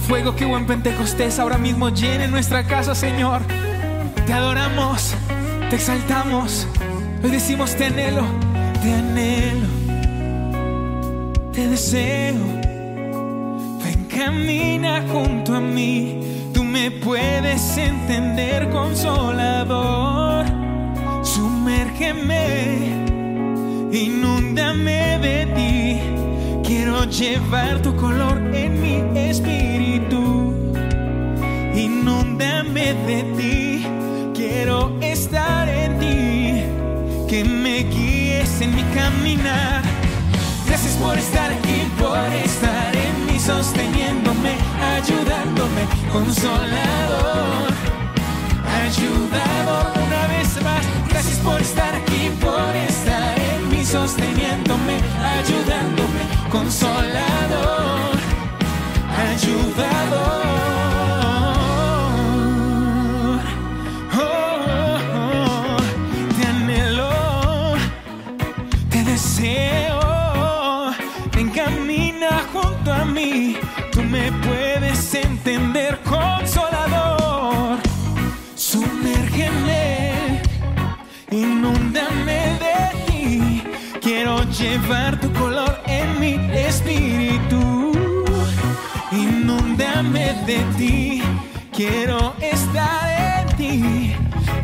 Fuego 0.00 0.34
que 0.34 0.44
hubo 0.46 0.56
en 0.56 0.66
Pentecostés 0.66 1.38
ahora 1.38 1.58
mismo 1.58 1.90
llena 1.90 2.26
nuestra 2.26 2.64
casa, 2.64 2.94
Señor. 2.94 3.42
Te 4.26 4.32
adoramos, 4.32 5.14
te 5.68 5.76
exaltamos. 5.76 6.66
Hoy 7.22 7.30
decimos 7.30 7.74
te 7.76 7.86
anhelo, 7.86 8.24
te 8.82 8.92
anhelo, 8.92 9.66
te 11.52 11.68
deseo. 11.68 12.34
Ven, 13.84 14.06
camina 14.08 15.04
junto 15.12 15.54
a 15.54 15.60
mí. 15.60 16.20
Tú 16.52 16.64
me 16.64 16.90
puedes 16.90 17.76
entender, 17.76 18.70
consolador. 18.70 20.46
Sumérgeme, 21.22 23.04
inúndame 23.92 25.18
de 25.18 25.46
ti. 25.54 26.00
Quiero 26.66 27.04
llevar 27.04 27.82
tu 27.82 27.94
color 27.96 28.38
en 28.54 28.80
mi 28.80 29.18
espíritu. 29.18 29.79
Inúndame 32.00 32.94
de 33.06 33.22
ti. 33.36 33.86
Quiero 34.34 34.96
estar 35.02 35.68
en 35.68 35.98
ti. 35.98 37.28
Que 37.28 37.44
me 37.44 37.82
guíes 37.82 38.62
en 38.62 38.74
mi 38.74 38.82
caminar. 38.94 39.82
Gracias 40.66 40.94
por 40.94 41.18
estar 41.18 41.52
aquí, 41.52 41.78
por 41.98 42.24
estar 42.42 42.96
en 42.96 43.26
mí, 43.26 43.38
sosteniéndome, 43.38 44.54
ayudándome, 44.96 45.82
consolador. 46.10 47.70
Ayudador 48.86 49.92
una 50.06 50.26
vez 50.34 50.50
más. 50.64 50.82
Gracias 51.10 51.38
por 51.40 51.60
estar 51.60 51.94
aquí, 51.94 52.30
por 52.40 52.74
estar 52.88 53.38
en 53.38 53.68
mí, 53.68 53.84
sosteniéndome, 53.84 54.96
ayudándome, 55.36 55.69
de 90.50 90.64
ti. 90.78 91.22
Quiero 91.72 92.34
estar 92.40 93.06
en 93.30 93.56
ti. 93.56 94.14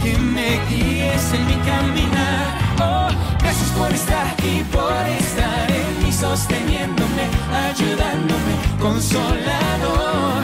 Que 0.02 0.12
me 0.34 0.50
guíes 0.68 1.24
en 1.36 1.42
mi 1.50 1.56
caminar. 1.70 2.44
Oh, 2.86 3.08
gracias 3.42 3.70
por 3.78 3.90
estar 3.92 4.26
aquí, 4.32 4.64
por 4.72 5.04
estar 5.22 5.66
en 5.80 5.90
mí, 6.02 6.10
sosteniéndome, 6.12 7.24
ayudándome, 7.68 8.54
consolador. 8.80 10.42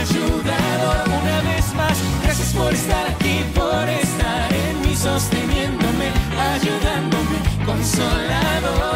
Ayudador 0.00 1.00
una 1.20 1.38
vez 1.50 1.66
más. 1.74 1.96
Gracias 2.22 2.52
por 2.54 2.72
estar 2.72 3.06
aquí, 3.14 3.36
por 3.54 3.86
estar 4.04 4.48
en 4.64 4.74
mí, 4.82 4.96
sosteniéndome, 4.96 6.08
ayudándome, 6.54 7.36
consolador. 7.66 8.93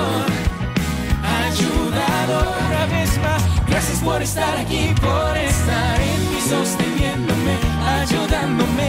gracias 3.99 4.03
por 4.05 4.23
estar 4.23 4.57
aquí, 4.59 4.95
por 5.01 5.37
estar 5.37 6.01
en 6.01 6.31
mí, 6.31 6.41
sosteniéndome, 6.49 7.59
ayudándome. 8.01 8.89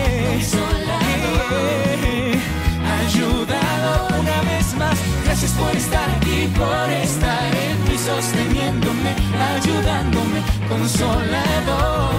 Eh, 2.02 2.40
ayudado 3.02 4.08
una 4.20 4.42
vez 4.42 4.76
más, 4.78 4.98
gracias 5.26 5.52
por 5.54 5.76
estar 5.76 6.10
aquí, 6.12 6.48
por 6.56 6.90
estar 6.90 7.56
en 7.56 7.84
mí, 7.86 7.98
sosteniéndome, 7.98 9.16
ayudándome, 9.56 10.42
consolado, 10.68 12.12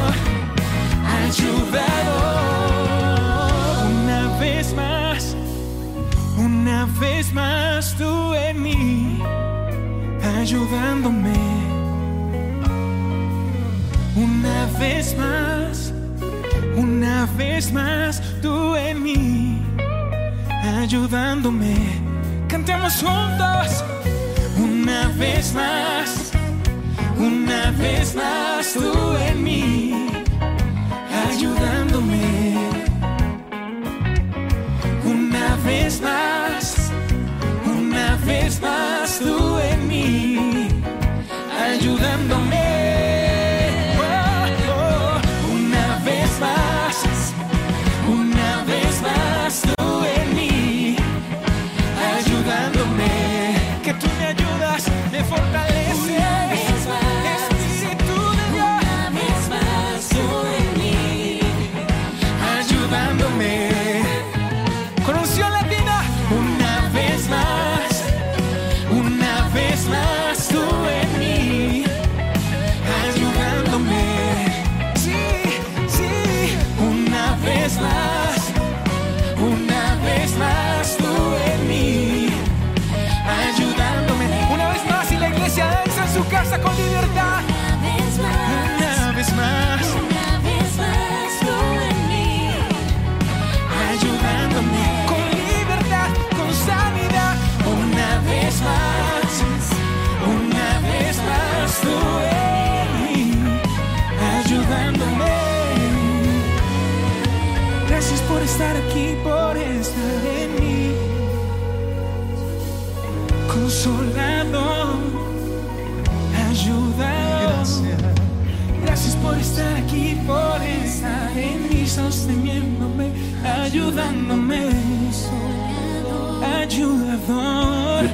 ayudado. 1.22 2.16
Una 4.02 4.38
vez 4.38 4.74
más, 4.74 5.36
una 6.36 6.86
vez 6.98 7.32
más 7.32 7.94
tú 7.96 8.34
en 8.34 8.62
mí, 8.62 9.22
ayudándome. 10.38 11.69
Una 14.22 14.66
vez 14.78 15.16
más, 15.16 15.94
una 16.76 17.26
vez 17.38 17.72
más, 17.72 18.20
tú 18.42 18.76
en 18.76 19.02
mí, 19.02 19.62
ayudándome. 20.62 21.74
Cantemos 22.46 23.02
juntos. 23.02 23.82
Una 24.58 25.08
vez 25.16 25.54
más, 25.54 26.32
una 27.16 27.70
vez 27.70 28.14
más, 28.14 28.74
tú 28.74 29.16
en 29.16 29.42
mí, 29.42 30.06
ayudándome. 31.30 32.58
Una 35.02 35.56
vez 35.64 36.00
más, 36.02 36.90
una 37.64 38.16
vez 38.26 38.60
más, 38.60 38.89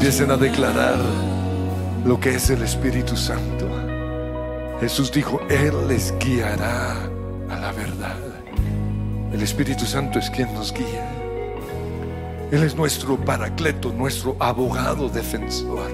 Empiecen 0.07 0.31
a 0.31 0.37
declarar 0.37 0.95
lo 2.05 2.21
que 2.21 2.37
es 2.37 2.49
el 2.51 2.63
Espíritu 2.63 3.17
Santo. 3.17 3.69
Jesús 4.79 5.11
dijo, 5.11 5.41
Él 5.51 5.89
les 5.89 6.15
guiará 6.21 6.93
a 7.51 7.57
la 7.59 7.73
verdad. 7.73 8.17
El 9.33 9.43
Espíritu 9.43 9.85
Santo 9.85 10.21
es 10.21 10.31
quien 10.31 10.55
nos 10.55 10.73
guía. 10.73 11.11
Él 12.53 12.63
es 12.63 12.77
nuestro 12.77 13.17
paracleto, 13.17 13.93
nuestro 13.93 14.37
abogado 14.39 15.09
defensor. 15.09 15.91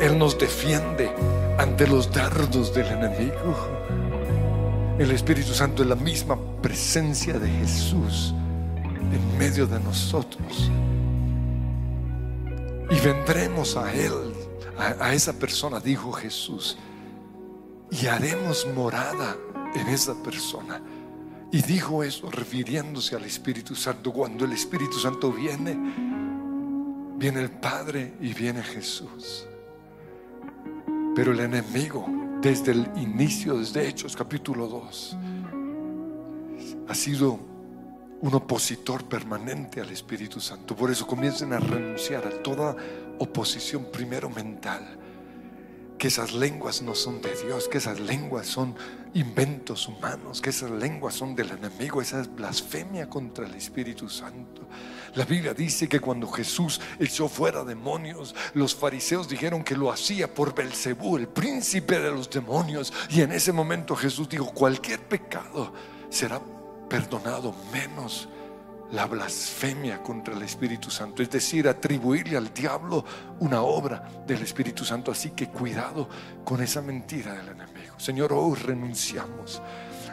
Él 0.00 0.16
nos 0.16 0.38
defiende 0.38 1.10
ante 1.58 1.88
los 1.88 2.12
dardos 2.12 2.72
del 2.72 2.86
enemigo. 2.86 3.56
El 5.00 5.10
Espíritu 5.10 5.52
Santo 5.52 5.82
es 5.82 5.88
la 5.88 5.96
misma 5.96 6.38
presencia 6.62 7.40
de 7.40 7.48
Jesús 7.48 8.32
en 8.76 9.36
medio 9.36 9.66
de 9.66 9.80
nosotros. 9.80 10.70
Y 12.90 13.00
vendremos 13.00 13.76
a 13.76 13.92
Él, 13.92 14.12
a, 14.78 15.12
esa 15.12 15.38
persona, 15.38 15.78
dijo 15.78 16.10
Jesús, 16.12 16.78
y 17.90 18.06
haremos 18.06 18.66
morada 18.74 19.36
en 19.74 19.88
esa 19.88 20.14
persona. 20.22 20.80
Y 21.50 21.62
dijo 21.62 22.02
eso 22.02 22.30
refiriéndose 22.30 23.16
al 23.16 23.24
Espíritu 23.24 23.74
Santo. 23.74 24.12
Cuando 24.12 24.44
el 24.44 24.52
Espíritu 24.52 24.98
Santo 24.98 25.32
viene, 25.32 25.76
viene 27.16 27.40
el 27.40 27.50
Padre 27.50 28.14
y 28.20 28.32
viene 28.32 28.62
Jesús. 28.62 29.46
Pero 31.14 31.32
el 31.32 31.40
enemigo, 31.40 32.06
desde 32.40 32.72
el 32.72 32.90
inicio, 32.96 33.58
desde 33.58 33.86
Hechos 33.86 34.16
capítulo 34.16 34.66
2, 34.66 35.16
ha 36.88 36.94
sido 36.94 37.38
un 38.20 38.34
opositor 38.34 39.04
permanente 39.04 39.80
al 39.80 39.90
Espíritu 39.90 40.40
Santo. 40.40 40.74
Por 40.74 40.90
eso 40.90 41.06
comiencen 41.06 41.52
a 41.52 41.60
renunciar 41.60 42.26
a 42.26 42.42
toda 42.42 42.76
oposición, 43.18 43.86
primero 43.92 44.28
mental. 44.28 44.96
Que 45.98 46.08
esas 46.08 46.32
lenguas 46.32 46.80
no 46.82 46.94
son 46.94 47.20
de 47.20 47.34
Dios, 47.44 47.68
que 47.68 47.78
esas 47.78 47.98
lenguas 47.98 48.46
son 48.46 48.76
inventos 49.14 49.88
humanos, 49.88 50.40
que 50.40 50.50
esas 50.50 50.70
lenguas 50.70 51.14
son 51.14 51.34
del 51.34 51.50
enemigo, 51.50 52.00
esa 52.00 52.20
es 52.20 52.32
blasfemia 52.32 53.08
contra 53.08 53.46
el 53.46 53.54
Espíritu 53.54 54.08
Santo. 54.08 54.68
La 55.14 55.24
Biblia 55.24 55.54
dice 55.54 55.88
que 55.88 55.98
cuando 55.98 56.28
Jesús 56.28 56.80
echó 57.00 57.28
fuera 57.28 57.64
demonios, 57.64 58.34
los 58.54 58.74
fariseos 58.76 59.28
dijeron 59.28 59.64
que 59.64 59.76
lo 59.76 59.90
hacía 59.90 60.32
por 60.32 60.54
Belcebú, 60.54 61.16
el 61.16 61.28
príncipe 61.28 61.98
de 61.98 62.12
los 62.12 62.30
demonios, 62.30 62.92
y 63.10 63.22
en 63.22 63.32
ese 63.32 63.52
momento 63.52 63.96
Jesús 63.96 64.28
dijo, 64.28 64.52
cualquier 64.52 65.00
pecado 65.00 65.72
será 66.10 66.40
perdonado 66.88 67.54
menos 67.72 68.28
la 68.92 69.06
blasfemia 69.06 70.02
contra 70.02 70.34
el 70.34 70.42
Espíritu 70.42 70.90
Santo, 70.90 71.22
es 71.22 71.30
decir, 71.30 71.68
atribuirle 71.68 72.36
al 72.36 72.52
diablo 72.54 73.04
una 73.40 73.62
obra 73.62 74.02
del 74.26 74.42
Espíritu 74.42 74.84
Santo. 74.84 75.10
Así 75.10 75.30
que 75.30 75.48
cuidado 75.48 76.08
con 76.44 76.62
esa 76.62 76.80
mentira 76.80 77.34
del 77.34 77.48
enemigo. 77.48 77.94
Señor, 77.98 78.32
hoy 78.32 78.56
renunciamos 78.56 79.60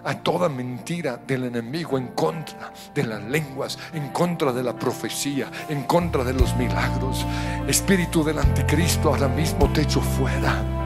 a 0.04 0.20
toda 0.20 0.50
mentira 0.50 1.18
del 1.18 1.46
enemigo 1.46 1.98
en 1.98 2.08
contra 2.10 2.72
de 2.94 3.04
las 3.04 3.24
lenguas, 3.24 3.80
en 3.94 4.10
contra 4.10 4.52
de 4.52 4.62
la 4.62 4.78
profecía, 4.78 5.50
en 5.70 5.84
contra 5.84 6.24
de 6.24 6.34
los 6.34 6.56
milagros. 6.58 7.26
Espíritu 7.68 8.24
del 8.24 8.40
anticristo, 8.40 9.10
ahora 9.10 9.30
mismo 9.30 9.72
te 9.72 9.82
echo 9.82 10.02
fuera 10.02 10.85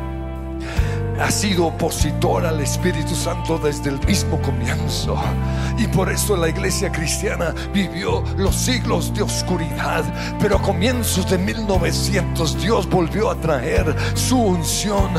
ha 1.19 1.32
sido 1.32 1.67
opositor 1.67 2.45
al 2.45 2.62
Espíritu 2.62 3.13
Santo 3.13 3.58
desde 3.58 3.89
el 3.89 3.99
mismo 4.05 4.41
comienzo. 4.41 5.17
Y 5.77 5.88
por 5.88 6.10
eso 6.10 6.38
la 6.38 6.47
iglesia 6.47 6.91
cristiana 6.91 7.53
vivió 7.73 8.23
los 8.38 8.55
siglos 8.55 9.13
de 9.13 9.23
oscuridad. 9.23 10.03
Pero 10.39 10.58
a 10.58 10.62
comienzos 10.62 11.29
de 11.29 11.38
1900 11.38 12.62
Dios 12.62 12.89
volvió 12.89 13.29
a 13.29 13.36
traer 13.36 13.93
su 14.13 14.39
unción 14.39 15.10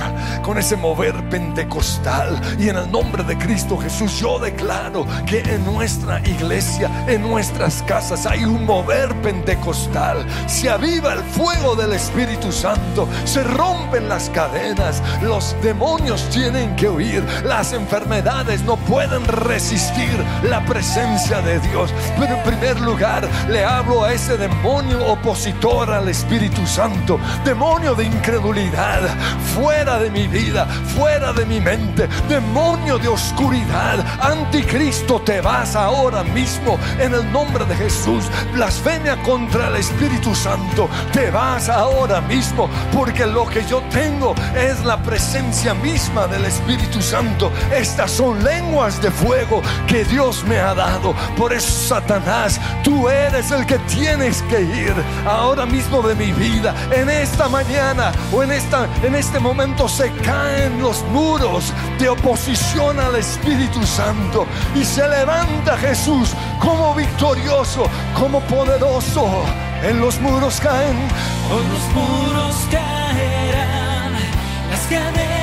con 0.43 0.59
ese 0.59 0.77
mover 0.77 1.29
pentecostal. 1.29 2.41
Y 2.59 2.69
en 2.69 2.77
el 2.77 2.91
nombre 2.91 3.23
de 3.23 3.37
Cristo 3.37 3.77
Jesús 3.77 4.19
yo 4.21 4.39
declaro 4.39 5.07
que 5.27 5.41
en 5.41 5.65
nuestra 5.67 6.21
iglesia, 6.21 6.91
en 7.09 7.23
nuestras 7.23 7.83
casas 7.83 8.25
hay 8.25 8.45
un 8.45 8.65
mover 8.65 9.15
pentecostal. 9.21 10.27
Se 10.47 10.71
aviva 10.71 11.13
el 11.13 11.21
fuego 11.21 11.77
del 11.77 11.93
Espíritu 11.93 12.51
Santo. 12.53 13.07
Se 13.25 13.43
rompen 13.45 14.09
las 14.09 14.31
cadenas. 14.31 15.03
Los 15.23 15.55
demonios 15.63 15.90
tienen 16.31 16.75
que 16.77 16.89
huir. 16.89 17.25
Las 17.45 17.73
enfermedades 17.73 18.63
no 18.63 18.77
pueden 18.77 19.25
resistir 19.25 20.11
la 20.43 20.65
presencia 20.65 21.41
de 21.41 21.59
Dios. 21.61 21.93
Pero 22.19 22.37
en 22.37 22.43
primer 22.43 22.81
lugar 22.81 23.29
le 23.49 23.65
hablo 23.65 24.05
a 24.05 24.13
ese 24.13 24.37
demonio 24.37 25.07
opositor 25.07 25.91
al 25.91 26.09
Espíritu 26.09 26.67
Santo. 26.67 27.19
Demonio 27.45 27.95
de 27.95 28.05
incredulidad. 28.05 29.01
Fuera 29.55 29.99
de 29.99 30.11
mi 30.11 30.27
vida. 30.27 30.67
Fuera 30.97 31.33
de 31.33 31.45
mi 31.47 31.61
mente. 31.61 32.09
Demonio 32.29 32.99
de 32.99 33.09
oscuridad. 33.09 34.05
Anticristo 34.21 35.21
te 35.21 35.41
vas 35.41 35.77
ahora 35.77 36.23
mismo 36.23 36.79
en 36.99 37.15
el 37.15 37.31
nombre 37.33 37.65
de 37.65 37.77
Jesús. 37.77 38.25
Blasfemia 38.55 39.21
contra 39.23 39.69
el 39.69 39.77
Espíritu 39.77 40.35
Santo. 40.35 40.89
Te 41.13 41.31
vas 41.31 41.69
ahora 41.69 42.21
mismo 42.21 42.69
porque 42.93 43.27
lo 43.27 43.47
que 43.47 43.65
yo 43.67 43.83
tengo 43.91 44.35
es 44.57 44.85
la 44.85 45.03
presencia 45.03 45.75
misma 45.83 46.27
del 46.27 46.45
Espíritu 46.45 47.01
Santo. 47.03 47.51
Estas 47.73 48.11
son 48.11 48.43
lenguas 48.45 49.01
de 49.03 49.11
fuego 49.11 49.63
que 49.87 50.05
Dios 50.05 50.45
me 50.45 50.59
ha 50.59 50.75
dado. 50.75 51.15
Por 51.37 51.53
eso, 51.53 51.71
Satanás, 51.89 52.61
tú 52.83 53.09
eres 53.09 53.51
el 53.51 53.67
que 53.67 53.79
tienes 53.81 54.43
que 54.43 54.61
ir 54.61 54.95
ahora 55.27 55.67
mismo 55.67 56.03
de 56.03 56.15
mi 56.15 56.33
vida. 56.33 56.75
En 56.91 57.09
esta 57.11 57.49
mañana 57.49 58.13
o 58.33 58.43
en, 58.43 58.53
esta, 58.53 58.89
en 59.03 59.15
este 59.15 59.39
momento 59.39 59.89
se 59.89 60.11
caen 60.23 60.81
los 60.81 61.03
muros 61.05 61.73
de 61.99 62.09
oposición 62.09 62.99
al 62.99 63.17
Espíritu 63.17 63.85
Santo 63.85 64.47
y 64.75 64.85
se 64.85 65.07
levanta 65.09 65.77
Jesús 65.79 66.31
como 66.59 66.95
victorioso, 66.95 67.87
como 68.19 68.41
poderoso. 68.41 69.45
En 69.83 69.99
los 70.01 70.21
muros 70.21 70.61
caen, 70.61 70.97
Hoy 71.51 71.65
los 71.67 71.95
muros 71.95 72.57
caerán, 72.71 74.13
las 74.71 74.87
cadenas 74.87 75.40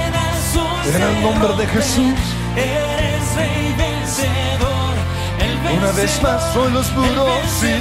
En 0.95 1.02
el 1.02 1.21
nombre 1.21 1.54
de. 1.58 1.67
Jesús. 1.67 2.13
Eres 2.56 3.36
rey 3.36 3.76
vencedor, 3.78 4.93
el 5.39 5.78
una 5.78 5.91
vez 5.91 6.21
más 6.21 6.56
hoy 6.56 6.71
los 6.71 6.91
muros, 6.93 7.41
sí. 7.60 7.73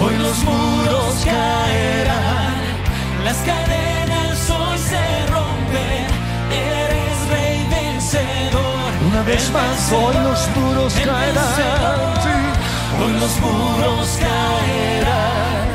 Hoy 0.00 0.16
los 0.18 0.38
muros 0.44 1.14
caerán, 1.24 2.54
las 3.24 3.36
cadenas 3.38 4.50
hoy 4.50 4.78
se 4.78 5.26
rompen. 5.26 6.06
Eres 6.50 7.28
rey 7.30 7.66
vencedor. 7.68 8.90
Una 9.10 9.22
vez 9.22 9.50
más 9.50 9.92
hoy 9.92 10.14
los 10.22 10.48
muros 10.56 10.94
caerán. 10.94 12.14
sí. 12.22 12.38
Hoy 13.02 13.12
los 13.14 13.40
muros 13.40 14.18
caerán, 14.20 15.66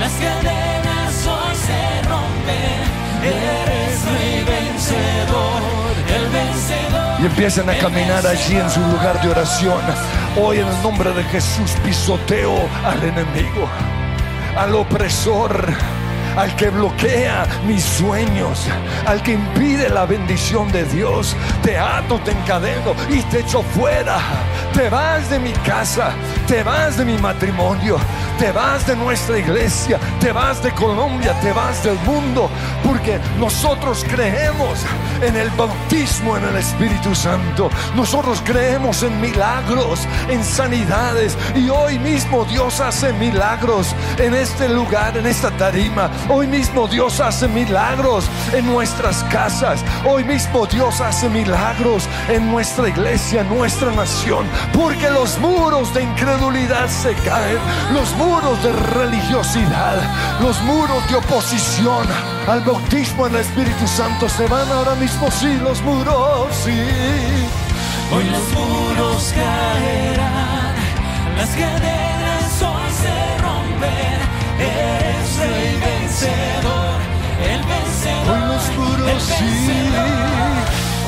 las 0.00 0.12
cadenas 0.12 1.26
hoy 1.26 1.54
se 1.66 2.08
rompen. 2.08 2.80
Eres 3.22 4.04
rey 4.04 4.44
vencedor. 4.44 4.59
Y 7.20 7.26
empiecen 7.26 7.68
a 7.68 7.76
caminar 7.76 8.26
allí 8.26 8.56
en 8.56 8.70
su 8.70 8.80
lugar 8.80 9.20
de 9.22 9.28
oración. 9.28 9.80
Hoy 10.40 10.58
en 10.58 10.66
el 10.66 10.82
nombre 10.82 11.12
de 11.12 11.22
Jesús 11.24 11.72
pisoteo 11.84 12.56
al 12.84 13.02
enemigo, 13.02 13.68
al 14.56 14.74
opresor, 14.74 15.66
al 16.36 16.54
que 16.56 16.70
bloquea 16.70 17.46
mis 17.66 17.82
sueños, 17.82 18.66
al 19.06 19.22
que 19.22 19.32
impide 19.32 19.88
la 19.88 20.06
bendición 20.06 20.70
de 20.72 20.84
Dios. 20.84 21.36
Te 21.62 21.78
ato, 21.78 22.18
te 22.20 22.32
encadeno 22.32 22.94
y 23.08 23.22
te 23.22 23.40
echo 23.40 23.62
fuera. 23.62 24.18
Te 24.72 24.88
vas 24.88 25.28
de 25.30 25.38
mi 25.38 25.52
casa, 25.52 26.12
te 26.46 26.62
vas 26.62 26.96
de 26.96 27.04
mi 27.04 27.18
matrimonio, 27.18 27.98
te 28.38 28.52
vas 28.52 28.86
de 28.86 28.96
nuestra 28.96 29.38
iglesia, 29.38 29.98
te 30.20 30.32
vas 30.32 30.62
de 30.62 30.70
Colombia, 30.72 31.38
te 31.40 31.52
vas 31.52 31.82
del 31.82 31.98
mundo, 32.00 32.48
porque 32.84 33.18
nosotros 33.38 34.04
creemos 34.08 34.84
en 35.22 35.36
el 35.36 35.50
bautismo 35.50 36.36
en 36.36 36.44
el 36.44 36.56
Espíritu 36.56 37.14
Santo. 37.14 37.70
Nosotros 37.94 38.42
creemos 38.44 39.02
en 39.02 39.20
milagros, 39.20 40.06
en 40.28 40.42
sanidades. 40.44 41.36
Y 41.54 41.68
hoy 41.68 41.98
mismo 41.98 42.44
Dios 42.44 42.80
hace 42.80 43.12
milagros 43.12 43.94
en 44.18 44.34
este 44.34 44.68
lugar, 44.68 45.16
en 45.16 45.26
esta 45.26 45.50
tarima. 45.52 46.10
Hoy 46.28 46.46
mismo 46.46 46.86
Dios 46.86 47.20
hace 47.20 47.48
milagros 47.48 48.24
en 48.52 48.66
nuestras 48.66 49.24
casas. 49.24 49.84
Hoy 50.04 50.24
mismo 50.24 50.66
Dios 50.66 51.00
hace 51.00 51.28
milagros 51.28 52.08
en 52.28 52.50
nuestra 52.50 52.88
iglesia, 52.88 53.40
en 53.40 53.48
nuestra 53.48 53.90
nación. 53.92 54.46
Porque 54.72 55.10
los 55.10 55.38
muros 55.38 55.92
de 55.94 56.02
incredulidad 56.02 56.88
se 56.88 57.14
caen. 57.14 57.58
Los 57.92 58.12
muros 58.14 58.62
de 58.62 58.72
religiosidad. 58.72 59.96
Los 60.40 60.60
muros 60.62 61.08
de 61.10 61.16
oposición 61.16 62.06
al 62.48 62.60
bautismo 62.60 63.26
en 63.26 63.34
el 63.34 63.40
Espíritu 63.40 63.86
Santo 63.86 64.28
se 64.28 64.46
van 64.46 64.68
ahora 64.70 64.94
mismo. 64.94 65.30
Sí, 65.30 65.56
los 65.62 65.80
muros, 65.82 66.54
sí. 66.64 66.70
Hoy 68.12 68.24
los 68.24 68.52
muros 68.52 69.32
caerán, 69.32 70.74
las 71.36 71.50
cadenas 71.50 72.62
hoy 72.62 72.90
se 73.02 73.38
rompen. 73.42 74.29
Eres 74.60 75.28
rey 75.38 75.70
vencedor, 75.80 76.98
el 77.52 77.62
vencedor. 77.64 78.36
Hoy 78.36 78.42
los 78.48 78.66
muros, 78.76 79.08
el 79.10 79.20
sí. 79.20 79.34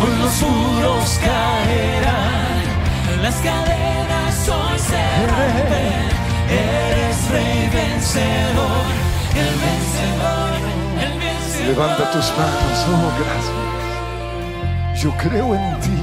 Hoy 0.03 0.15
los 0.23 0.37
muros 0.43 1.09
caerán, 1.23 2.63
las 3.23 3.37
cadenas 3.37 4.49
hoy 4.49 4.79
se 4.79 5.05
rompen. 5.27 6.11
Eres 6.49 7.19
rey 7.31 7.69
vencedor, 7.73 8.87
el 9.37 9.55
vencedor, 9.65 10.53
el 11.01 11.15
vencedor. 11.19 11.69
Levanta 11.69 12.11
tus 12.11 12.29
manos, 12.37 12.87
oh 12.89 13.13
gracias. 13.21 13.73
Yo 15.03 15.11
creo 15.17 15.55
en 15.55 15.81
ti, 15.81 15.99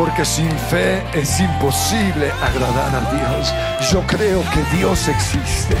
Porque 0.00 0.24
sin 0.24 0.50
fe 0.50 1.04
es 1.12 1.40
imposible 1.40 2.30
agradar 2.40 2.90
a 2.96 3.12
Dios. 3.12 3.54
Yo 3.92 4.00
creo 4.06 4.42
que 4.50 4.78
Dios 4.78 5.08
existe. 5.08 5.76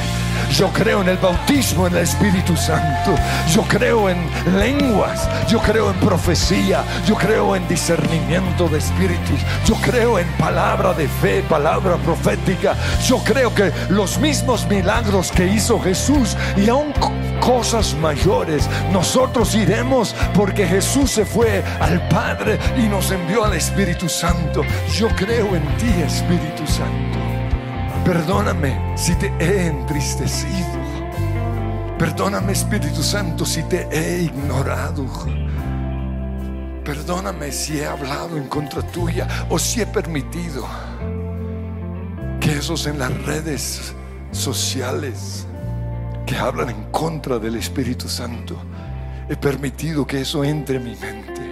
Yo 0.50 0.68
creo 0.72 1.00
en 1.00 1.08
el 1.08 1.16
bautismo 1.16 1.86
en 1.86 1.94
el 1.96 2.02
Espíritu 2.02 2.56
Santo. 2.56 3.14
Yo 3.54 3.62
creo 3.62 4.10
en 4.10 4.18
lenguas. 4.58 5.28
Yo 5.48 5.58
creo 5.60 5.90
en 5.90 5.96
profecía. 6.00 6.84
Yo 7.06 7.14
creo 7.14 7.54
en 7.56 7.66
discernimiento 7.68 8.68
de 8.68 8.78
espíritus. 8.78 9.40
Yo 9.64 9.74
creo 9.76 10.18
en 10.18 10.26
palabra 10.32 10.92
de 10.92 11.08
fe, 11.08 11.42
palabra 11.48 11.96
profética. 11.96 12.74
Yo 13.06 13.18
creo 13.24 13.54
que 13.54 13.72
los 13.88 14.18
mismos 14.18 14.66
milagros 14.68 15.30
que 15.30 15.46
hizo 15.46 15.80
Jesús 15.80 16.36
y 16.56 16.68
aún 16.68 16.92
co- 16.92 17.12
cosas 17.40 17.94
mayores, 17.94 18.68
nosotros 18.92 19.54
iremos 19.54 20.14
porque 20.34 20.66
Jesús 20.66 21.10
se 21.12 21.24
fue 21.24 21.64
al 21.80 22.06
Padre 22.08 22.58
y 22.76 22.82
nos 22.82 23.10
envió 23.12 23.44
al 23.44 23.54
Espíritu 23.54 24.08
Santo. 24.08 24.62
Yo 24.94 25.08
creo 25.16 25.54
en 25.56 25.62
ti, 25.78 25.88
Espíritu 26.04 26.66
Santo. 26.66 27.18
Perdóname 28.04 28.96
si 28.96 29.14
te 29.14 29.32
he 29.38 29.66
entristecido. 29.66 30.80
Perdóname, 31.98 32.52
Espíritu 32.52 33.02
Santo, 33.02 33.44
si 33.44 33.62
te 33.64 33.86
he 33.92 34.22
ignorado. 34.22 35.06
Perdóname 36.84 37.52
si 37.52 37.78
he 37.78 37.86
hablado 37.86 38.36
en 38.38 38.48
contra 38.48 38.82
tuya 38.82 39.28
o 39.50 39.58
si 39.58 39.82
he 39.82 39.86
permitido 39.86 40.66
que 42.40 42.52
esos 42.52 42.86
en 42.86 42.98
las 42.98 43.12
redes 43.26 43.94
sociales 44.32 45.46
que 46.26 46.36
hablan 46.36 46.70
en 46.70 46.84
contra 46.84 47.38
del 47.38 47.56
Espíritu 47.56 48.08
Santo, 48.08 48.56
he 49.28 49.36
permitido 49.36 50.06
que 50.06 50.22
eso 50.22 50.42
entre 50.42 50.76
en 50.76 50.84
mi 50.84 50.96
mente. 50.96 51.42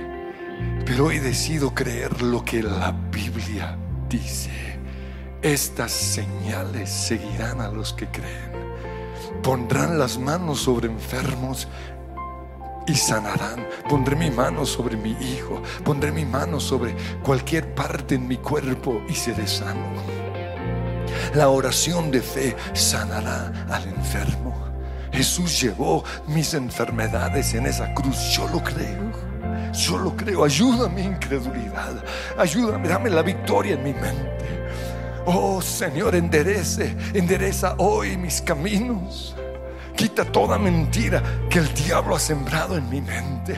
Pero 0.87 1.07
hoy 1.07 1.19
decido 1.19 1.75
creer 1.75 2.23
lo 2.23 2.43
que 2.43 2.63
la 2.63 2.93
Biblia 3.13 3.77
dice. 4.09 4.78
Estas 5.43 5.93
señales 5.93 6.91
seguirán 6.91 7.61
a 7.61 7.69
los 7.69 7.93
que 7.93 8.09
creen. 8.09 8.51
Pondrán 9.41 9.97
las 9.97 10.19
manos 10.19 10.63
sobre 10.63 10.89
enfermos 10.89 11.69
y 12.89 12.95
sanarán. 12.97 13.65
Pondré 13.89 14.17
mi 14.17 14.33
mano 14.33 14.67
sobre 14.67 14.97
mi 14.97 15.13
hijo. 15.13 15.63
Pondré 15.85 16.11
mi 16.11 16.25
mano 16.25 16.59
sobre 16.59 16.97
cualquier 17.23 17.73
parte 17.73 18.17
en 18.17 18.27
mi 18.27 18.39
cuerpo 18.39 19.01
y 19.09 19.15
seré 19.15 19.47
sano. 19.47 19.87
La 21.35 21.51
oración 21.51 22.11
de 22.11 22.21
fe 22.21 22.57
sanará 22.73 23.53
al 23.71 23.85
enfermo. 23.85 24.57
Jesús 25.13 25.61
llevó 25.61 26.03
mis 26.27 26.53
enfermedades 26.55 27.55
en 27.55 27.67
esa 27.67 27.95
cruz. 27.95 28.33
Yo 28.33 28.49
lo 28.49 28.61
creo. 28.61 29.13
Yo 29.73 29.99
lo 29.99 30.17
creo. 30.17 30.43
Ayuda 30.43 30.89
mi 30.89 31.03
incredulidad. 31.03 32.03
Ayúdame, 32.37 32.89
dame 32.89 33.09
la 33.09 33.23
victoria 33.23 33.75
en 33.75 33.85
mi 33.85 33.93
mente. 33.93 34.58
Oh 35.31 35.61
Señor, 35.61 36.15
enderece, 36.15 36.97
endereza 37.13 37.75
hoy 37.77 38.17
mis 38.17 38.41
caminos. 38.41 39.37
Quita 39.95 40.25
toda 40.25 40.57
mentira 40.57 41.23
que 41.51 41.59
el 41.59 41.75
diablo 41.75 42.17
ha 42.17 42.19
sembrado 42.19 42.79
en 42.79 42.89
mi 42.89 43.03
mente. 43.03 43.55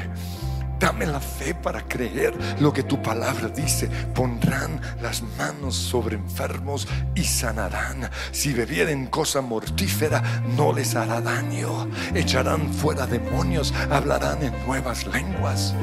Dame 0.81 1.05
la 1.05 1.21
fe 1.21 1.55
para 1.55 1.83
creer 1.83 2.35
lo 2.59 2.73
que 2.73 2.83
tu 2.83 3.03
palabra 3.03 3.51
dice. 3.51 3.87
Pondrán 4.15 4.81
las 5.03 5.23
manos 5.37 5.77
sobre 5.77 6.17
enfermos 6.17 6.89
y 7.15 7.23
sanarán. 7.23 8.09
Si 8.33 8.55
bebieren 8.55 9.09
cosa 9.09 9.43
mortífera, 9.43 10.23
no 10.57 10.73
les 10.73 10.97
hará 10.97 11.21
daño. 11.21 11.87
Echarán 12.15 12.73
fuera 12.73 13.07
demonios, 13.07 13.75
hablarán 13.91 14.43
en 14.43 14.55
nuevas 14.67 15.07
lenguas. 15.07 15.75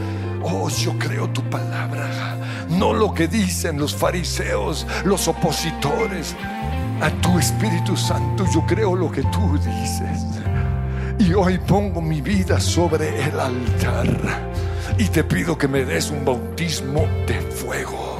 Oh, 0.41 0.67
yo 0.67 0.97
creo 0.97 1.29
tu 1.29 1.47
palabra. 1.47 2.35
No 2.67 2.91
lo 2.91 3.13
que 3.13 3.27
dicen 3.27 3.77
los 3.77 3.95
fariseos, 3.95 4.87
los 5.05 5.27
opositores. 5.27 6.35
A 7.01 7.11
tu 7.21 7.37
Espíritu 7.37 7.95
Santo 7.95 8.45
yo 8.51 8.65
creo 8.65 8.95
lo 8.95 9.11
que 9.11 9.21
tú 9.21 9.59
dices. 9.59 10.23
Y 11.19 11.35
hoy 11.35 11.59
pongo 11.59 12.01
mi 12.01 12.19
vida 12.19 12.59
sobre 12.59 13.25
el 13.25 13.39
altar. 13.39 14.66
Y 14.97 15.09
te 15.09 15.23
pido 15.23 15.57
que 15.57 15.67
me 15.67 15.85
des 15.85 16.09
un 16.09 16.25
bautismo 16.25 17.07
de 17.27 17.39
fuego. 17.51 18.17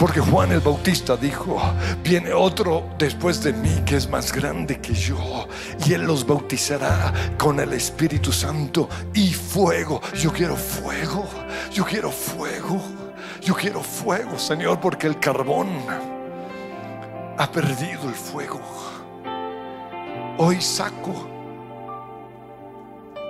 Porque 0.00 0.18
Juan 0.20 0.50
el 0.50 0.60
Bautista 0.60 1.14
dijo, 1.14 1.60
viene 2.02 2.32
otro 2.32 2.88
después 2.96 3.42
de 3.42 3.52
mí 3.52 3.82
que 3.84 3.96
es 3.96 4.08
más 4.08 4.32
grande 4.32 4.80
que 4.80 4.94
yo 4.94 5.46
y 5.84 5.92
él 5.92 6.04
los 6.04 6.26
bautizará 6.26 7.12
con 7.36 7.60
el 7.60 7.74
Espíritu 7.74 8.32
Santo 8.32 8.88
y 9.12 9.34
fuego. 9.34 10.00
Yo 10.14 10.32
quiero 10.32 10.56
fuego, 10.56 11.28
yo 11.70 11.84
quiero 11.84 12.10
fuego, 12.10 12.80
yo 13.42 13.54
quiero 13.54 13.82
fuego, 13.82 14.38
Señor, 14.38 14.80
porque 14.80 15.06
el 15.06 15.20
carbón 15.20 15.68
ha 17.36 17.52
perdido 17.52 18.08
el 18.08 18.14
fuego. 18.14 18.62
Hoy 20.38 20.62
saco 20.62 21.28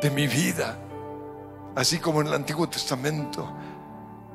de 0.01 0.11
mi 0.11 0.29
vida, 0.29 0.77
así 1.75 1.99
como 1.99 2.21
en 2.21 2.29
el 2.29 2.35
Antiguo 2.35 2.69
Testamento, 2.69 3.51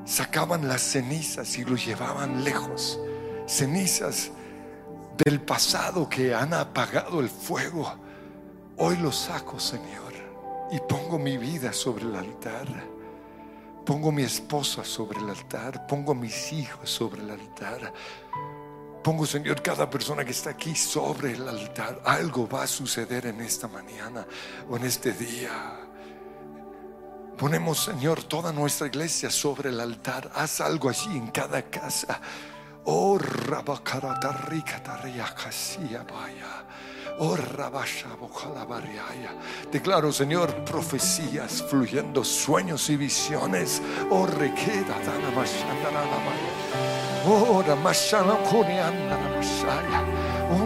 sacaban 0.06 0.68
las 0.68 0.82
cenizas 0.82 1.58
y 1.58 1.66
lo 1.66 1.76
llevaban 1.76 2.44
lejos. 2.44 3.00
Cenizas 3.48 4.32
del 5.24 5.42
pasado 5.42 6.10
que 6.10 6.34
han 6.34 6.54
apagado 6.54 7.20
el 7.20 7.30
fuego. 7.30 7.94
Hoy 8.78 8.98
lo 8.98 9.12
saco, 9.12 9.60
Señor, 9.60 10.14
y 10.72 10.80
pongo 10.80 11.18
mi 11.18 11.38
vida 11.38 11.72
sobre 11.74 12.06
el 12.06 12.16
altar. 12.16 12.68
Pongo 13.86 14.12
mi 14.12 14.24
esposa 14.24 14.84
sobre 14.84 15.20
el 15.20 15.30
altar. 15.30 15.86
Pongo 15.86 16.16
mis 16.16 16.52
hijos 16.54 16.90
sobre 16.90 17.22
el 17.22 17.30
altar. 17.30 17.94
Pongo, 19.04 19.28
Señor, 19.28 19.62
cada 19.62 19.88
persona 19.88 20.26
que 20.26 20.32
está 20.32 20.50
aquí 20.50 20.74
sobre 20.74 21.34
el 21.34 21.48
altar. 21.48 22.02
Algo 22.04 22.50
va 22.50 22.64
a 22.64 22.68
suceder 22.68 23.28
en 23.28 23.42
esta 23.42 23.68
mañana 23.68 24.26
o 24.68 24.78
en 24.78 24.86
este 24.86 25.14
día. 25.14 25.85
Ponemos, 27.38 27.84
Señor, 27.84 28.24
toda 28.24 28.54
nuestra 28.54 28.88
iglesia 28.88 29.30
sobre 29.30 29.70
el 29.70 29.82
altar. 29.82 30.32
Haz 30.36 30.62
algo 30.62 30.90
allí 30.90 31.18
en 31.18 31.28
cada 31.28 31.62
casa. 31.64 32.22
Oh, 32.86 33.18
vaya. 36.04 36.64
Oh, 37.20 37.36
Declaro, 39.72 40.14
Señor, 40.14 40.54
profecías 40.64 41.62
fluyendo, 41.70 42.24
sueños 42.24 42.90
y 42.90 42.96
visiones. 42.96 43.82
Oh, 44.10 44.26
requeda, 44.26 44.96
Oh, 47.28 47.64
ramashana, 47.68 48.38
corianda, 48.50 49.18
ramashaya. 49.18 50.04
Oh, 50.52 50.66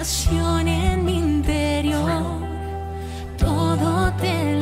pasión 0.00 0.66
en 0.66 1.04
mi 1.04 1.18
interior. 1.18 2.22
Todo 3.36 4.10
te 4.14 4.58
lo 4.58 4.59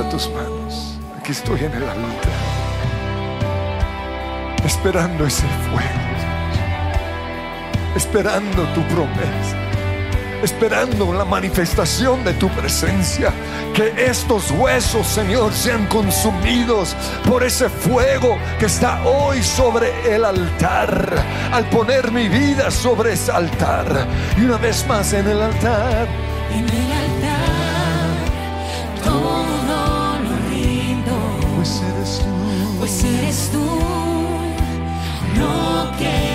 tus 0.00 0.30
manos. 0.30 0.98
Aquí 1.18 1.32
estoy 1.32 1.60
en 1.60 1.72
el 1.72 1.82
altar, 1.82 2.32
esperando 4.64 5.26
ese 5.26 5.46
fuego, 5.70 5.88
esperando 7.94 8.62
tu 8.74 8.82
promesa, 8.88 9.56
esperando 10.42 11.12
la 11.12 11.24
manifestación 11.24 12.24
de 12.24 12.32
tu 12.34 12.48
presencia. 12.48 13.32
Que 13.74 13.92
estos 14.06 14.50
huesos, 14.52 15.06
Señor, 15.06 15.52
sean 15.52 15.86
consumidos 15.86 16.96
por 17.28 17.42
ese 17.42 17.68
fuego 17.68 18.38
que 18.58 18.66
está 18.66 19.02
hoy 19.04 19.42
sobre 19.42 20.14
el 20.14 20.24
altar, 20.24 21.14
al 21.52 21.64
poner 21.66 22.10
mi 22.10 22.28
vida 22.28 22.70
sobre 22.70 23.12
ese 23.12 23.30
altar. 23.30 24.06
Y 24.38 24.42
una 24.42 24.56
vez 24.56 24.86
más 24.86 25.12
en 25.12 25.28
el 25.28 25.40
altar. 25.40 26.08
En 26.50 26.68
el 26.68 26.92
altar 26.92 27.01
eres 33.04 33.50
tú. 33.50 33.64
Lo 35.38 35.96
que 35.98 36.31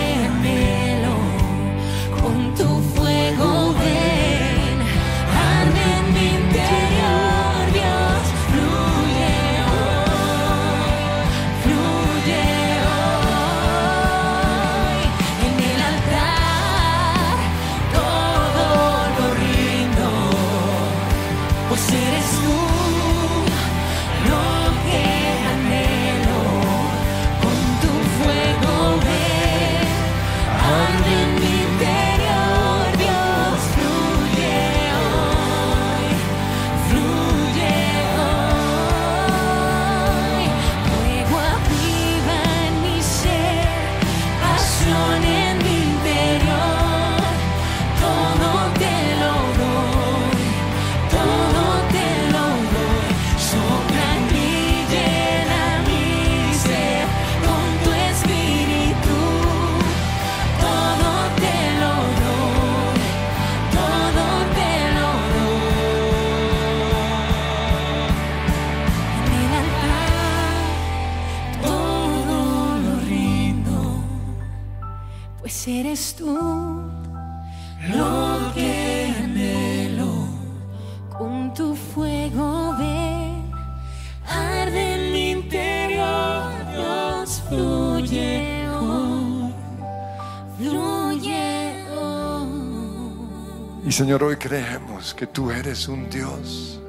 Señor, 93.97 94.23
hoy 94.23 94.35
creemos 94.35 95.15
que 95.15 95.25
tú 95.25 95.49
eres 95.49 95.87
un 95.87 96.07
Dios 96.07 96.79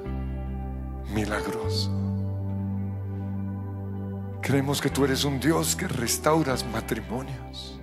milagroso. 1.15 1.91
Creemos 4.43 4.79
que 4.79 4.91
tú 4.91 5.07
eres 5.07 5.25
un 5.25 5.41
Dios 5.41 5.75
que 5.75 5.89
restauras 5.89 6.67
matrimonios. 6.67 7.81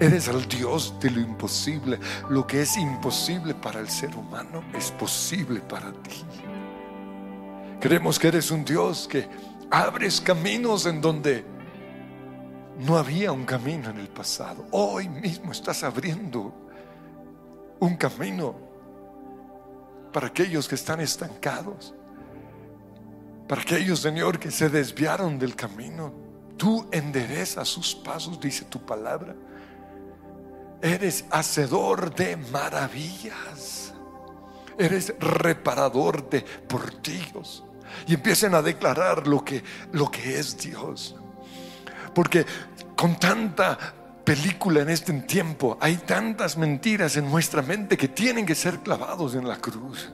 Eres 0.00 0.28
el 0.28 0.48
Dios 0.48 0.94
de 1.02 1.10
lo 1.10 1.20
imposible. 1.20 2.00
Lo 2.30 2.46
que 2.46 2.62
es 2.62 2.78
imposible 2.78 3.52
para 3.52 3.78
el 3.78 3.90
ser 3.90 4.16
humano 4.16 4.64
es 4.72 4.90
posible 4.90 5.60
para 5.60 5.92
ti. 5.92 6.24
Creemos 7.78 8.18
que 8.18 8.28
eres 8.28 8.50
un 8.50 8.64
Dios 8.64 9.06
que 9.06 9.28
abres 9.70 10.18
caminos 10.18 10.86
en 10.86 11.02
donde 11.02 11.44
no 12.78 12.96
había 12.96 13.32
un 13.32 13.44
camino 13.44 13.90
en 13.90 13.98
el 13.98 14.08
pasado. 14.08 14.64
Hoy 14.70 15.10
mismo 15.10 15.52
estás 15.52 15.84
abriendo 15.84 16.65
un 17.80 17.96
camino 17.96 18.54
para 20.12 20.28
aquellos 20.28 20.66
que 20.66 20.74
están 20.74 21.00
estancados. 21.00 21.94
Para 23.46 23.62
aquellos, 23.62 24.00
Señor, 24.00 24.38
que 24.38 24.50
se 24.50 24.68
desviaron 24.68 25.38
del 25.38 25.54
camino. 25.54 26.12
Tú 26.56 26.88
enderezas 26.90 27.68
sus 27.68 27.94
pasos, 27.94 28.40
dice 28.40 28.64
tu 28.64 28.84
palabra. 28.84 29.34
Eres 30.80 31.24
hacedor 31.30 32.14
de 32.14 32.36
maravillas. 32.36 33.92
Eres 34.78 35.14
reparador 35.18 36.28
de 36.28 36.40
portillos. 36.40 37.64
Y 38.06 38.14
empiecen 38.14 38.54
a 38.54 38.62
declarar 38.62 39.26
lo 39.26 39.44
que, 39.44 39.62
lo 39.92 40.10
que 40.10 40.38
es 40.38 40.56
Dios. 40.56 41.14
Porque 42.14 42.46
con 42.96 43.18
tanta 43.18 43.78
película 44.26 44.80
en 44.80 44.90
este 44.90 45.12
tiempo 45.12 45.78
hay 45.80 45.98
tantas 45.98 46.58
mentiras 46.58 47.16
en 47.16 47.30
nuestra 47.30 47.62
mente 47.62 47.96
que 47.96 48.08
tienen 48.08 48.44
que 48.44 48.56
ser 48.56 48.80
clavados 48.80 49.36
en 49.36 49.46
la 49.46 49.56
cruz. 49.56 50.10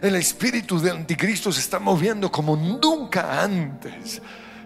El 0.00 0.16
espíritu 0.16 0.80
del 0.80 0.96
anticristo 0.96 1.52
se 1.52 1.60
está 1.60 1.78
moviendo 1.78 2.32
como 2.32 2.56
nunca 2.56 3.42
antes. 3.42 4.22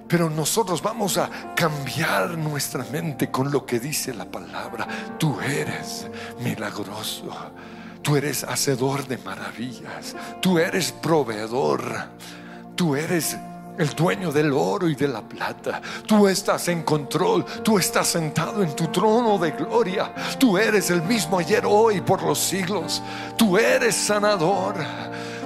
Pero 0.06 0.30
nosotros 0.30 0.80
vamos 0.80 1.18
a 1.18 1.54
cambiar 1.54 2.38
nuestra 2.38 2.84
mente 2.84 3.30
con 3.30 3.50
lo 3.50 3.66
que 3.66 3.80
dice 3.80 4.14
la 4.14 4.24
palabra. 4.24 4.86
Tú 5.18 5.38
eres 5.40 6.06
milagroso. 6.40 7.28
Tú 8.00 8.16
eres 8.16 8.44
hacedor 8.44 9.06
de 9.06 9.18
maravillas. 9.18 10.14
Tú 10.40 10.58
eres 10.58 10.92
proveedor. 10.92 11.82
Tú 12.74 12.94
eres 12.96 13.36
el 13.78 13.94
dueño 13.94 14.32
del 14.32 14.52
oro 14.52 14.88
y 14.88 14.94
de 14.94 15.08
la 15.08 15.22
plata. 15.22 15.80
Tú 16.06 16.28
estás 16.28 16.68
en 16.68 16.82
control. 16.82 17.44
Tú 17.62 17.78
estás 17.78 18.08
sentado 18.08 18.62
en 18.62 18.74
tu 18.74 18.88
trono 18.88 19.38
de 19.38 19.52
gloria. 19.52 20.12
Tú 20.38 20.58
eres 20.58 20.90
el 20.90 21.02
mismo 21.02 21.38
ayer, 21.38 21.64
hoy, 21.66 22.00
por 22.00 22.22
los 22.22 22.38
siglos. 22.38 23.02
Tú 23.36 23.56
eres 23.56 23.94
sanador. 23.94 24.74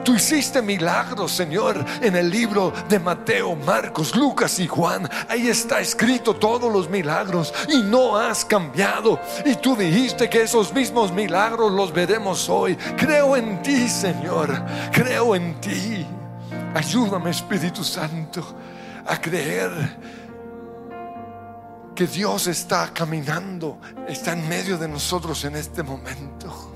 Tú 0.05 0.17
hiciste 0.17 0.61
milagros, 0.63 1.31
Señor, 1.31 1.85
en 2.01 2.17
el 2.17 2.29
libro 2.29 2.73
de 2.89 2.99
Mateo, 2.99 3.55
Marcos, 3.55 4.17
Lucas 4.17 4.59
y 4.59 4.67
Juan. 4.67 5.09
Ahí 5.29 5.49
está 5.49 5.81
escrito 5.81 6.35
todos 6.35 6.73
los 6.73 6.91
milagros 6.91 7.55
y 7.69 7.83
no 7.83 8.17
has 8.17 8.45
cambiado. 8.45 9.21
Y 9.45 9.55
tú 9.57 9.77
dijiste 9.77 10.29
que 10.29 10.43
esos 10.43 10.73
mismos 10.75 11.13
milagros 11.13 11.71
los 11.71 11.93
veremos 11.93 12.49
hoy. 12.49 12.75
Creo 12.97 13.37
en 13.37 13.63
ti, 13.63 13.89
Señor. 13.89 14.51
Creo 14.93 15.37
en 15.37 15.61
ti. 15.61 16.07
Ayúdame, 16.75 17.31
Espíritu 17.31 17.85
Santo, 17.85 18.43
a 19.07 19.21
creer 19.21 19.71
que 21.95 22.07
Dios 22.07 22.47
está 22.47 22.93
caminando, 22.93 23.79
está 24.09 24.33
en 24.33 24.49
medio 24.49 24.79
de 24.79 24.89
nosotros 24.89 25.45
en 25.45 25.57
este 25.57 25.83
momento 25.83 26.73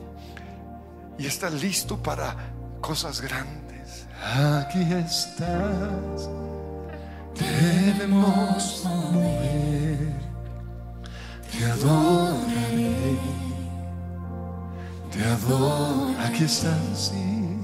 y 1.18 1.26
está 1.26 1.48
listo 1.48 1.96
para 2.02 2.36
cosas 2.80 3.20
grandes. 3.20 4.06
Aquí 4.22 4.82
estás, 4.92 6.28
debemos 7.34 8.82
mover, 8.84 10.12
te 11.50 11.64
adoraré, 11.64 13.18
te 15.10 15.24
adoro. 15.24 16.14
Aquí 16.20 16.44
estás, 16.44 17.10
sí, 17.12 17.55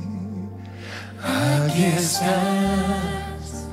aquí 1.22 1.84
estás, 1.84 3.66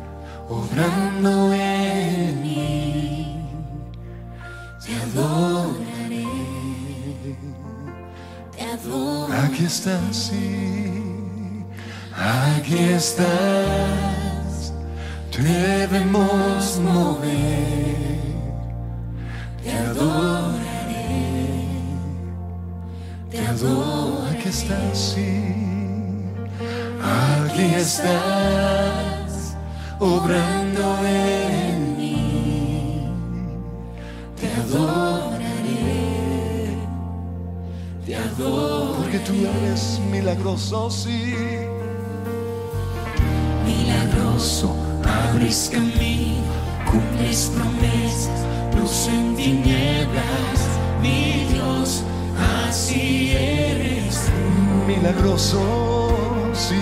obrando 0.47 1.53
en 1.53 2.41
mí, 2.41 3.45
te 4.85 4.95
adoraré, 4.95 6.27
te 8.55 8.63
adoro. 8.63 9.33
Aquí 9.33 9.65
estás, 9.65 10.15
sí. 10.15 10.65
Aquí 12.21 12.77
estás, 12.77 14.73
debemos 15.31 16.79
mover, 16.79 18.19
te 19.63 19.71
adoraré, 19.71 21.05
te 23.31 23.39
adoro. 23.47 24.27
Aquí 24.31 24.49
estás, 24.49 24.97
sí, 24.97 25.68
aquí 27.03 27.73
estás, 27.75 29.55
obrando 29.99 30.97
en 31.05 31.97
mí, 31.97 33.07
te 34.39 34.47
adoraré, 34.61 35.47
te 38.05 38.15
adoro. 38.15 38.95
Porque 38.97 39.19
tú 39.19 39.33
eres 39.33 39.99
milagroso, 40.11 40.89
sí 40.89 41.35
milagroso, 43.65 44.75
abres 45.03 45.69
camino, 45.71 46.43
cumples 46.89 47.51
promesas, 47.55 48.45
luz 48.77 49.07
en 49.07 49.35
tinieblas, 49.35 50.59
mi 51.01 51.45
Dios, 51.51 52.03
así 52.67 53.31
eres 53.31 54.25
tú. 54.25 54.87
milagroso, 54.87 55.59
sí. 56.59 56.75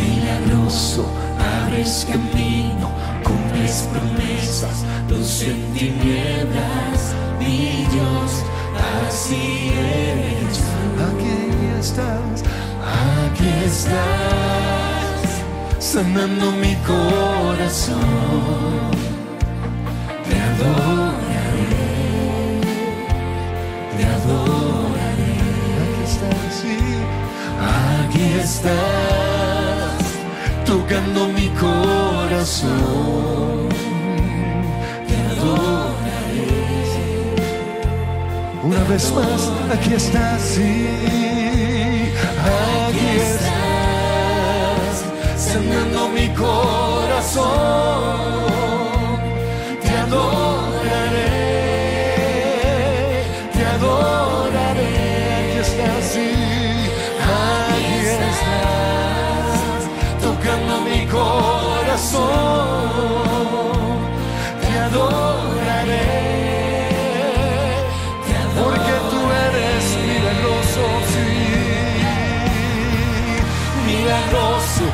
Milagroso, 0.00 1.06
abres 1.64 2.06
camino, 2.10 2.90
cumples 3.22 3.88
promesas, 3.92 4.84
luz 5.08 5.42
en 5.42 5.60
tinieblas, 5.74 7.14
Dios, 7.38 8.30
así 9.06 9.70
eres. 9.74 10.58
Aquí 11.08 11.34
estás, 11.78 12.42
Aquí 13.24 13.48
estás, 13.64 15.30
sanando 15.78 16.46
mi 16.52 16.74
corazón. 16.86 17.98
Te 20.28 20.36
adoraré, 20.40 21.17
estás, 28.48 30.02
tocando 30.64 31.28
mi 31.28 31.48
corazón. 31.64 32.68
Te 35.08 35.16
adoraré, 35.32 36.50
Una 38.62 38.82
vez 38.90 39.12
más, 39.12 39.42
aquí 39.74 39.92
estás, 39.94 40.40
sí. 40.40 40.72
aquí 42.56 43.08
estás, 43.28 44.96
sanando 45.36 46.00
mi 46.16 46.28
corazón. 46.44 47.48
Corazón. 61.98 63.58
Te 64.60 64.78
adoraré, 64.78 66.10
te 68.26 68.34
Porque 68.60 68.90
adoraré. 68.90 69.10
tú 69.10 69.20
eres 69.46 69.84
milagroso, 70.06 70.82
sí. 71.12 71.30
milagroso, 73.86 74.84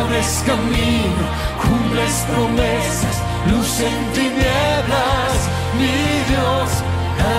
abres 0.00 0.30
camino, 0.46 1.24
cumples 1.62 2.14
promesas, 2.32 3.16
luz 3.50 3.72
en 3.80 3.98
tinieblas, 4.12 5.36
mi 5.78 5.96
Dios, 6.30 6.68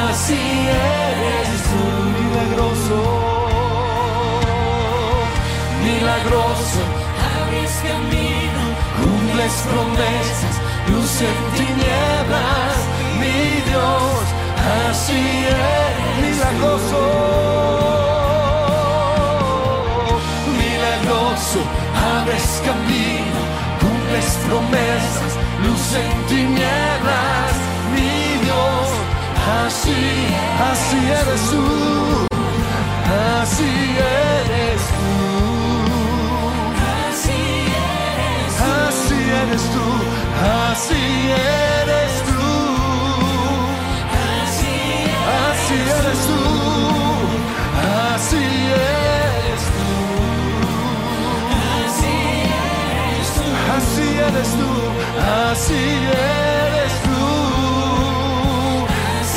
así 0.10 0.42
eres 0.70 1.50
tú. 1.70 1.84
Milagroso, 2.18 3.00
Milagroso, 5.84 6.80
promesas, 9.62 10.56
luz 10.90 11.22
en 11.22 11.40
tinieblas, 11.58 12.78
mi 13.20 13.62
Dios, 13.70 14.24
así 14.90 15.22
eres 15.46 16.08
milagroso. 16.22 17.02
milagroso, 20.60 21.60
abres 22.14 22.62
camino, 22.66 23.40
cumples 23.82 24.30
promesas, 24.48 25.32
luz 25.66 25.86
en 26.02 26.28
tinieblas, 26.28 27.54
mi 27.94 28.46
Dios. 28.46 28.88
Así, 29.66 30.02
así 30.72 30.98
eres 31.22 31.42
tú, 31.50 32.28
así 33.42 33.72
eres 33.98 34.17
eres 54.38 54.50
tú, 54.50 54.72
así 55.52 55.74
eres 55.74 56.94
tú. 57.06 57.26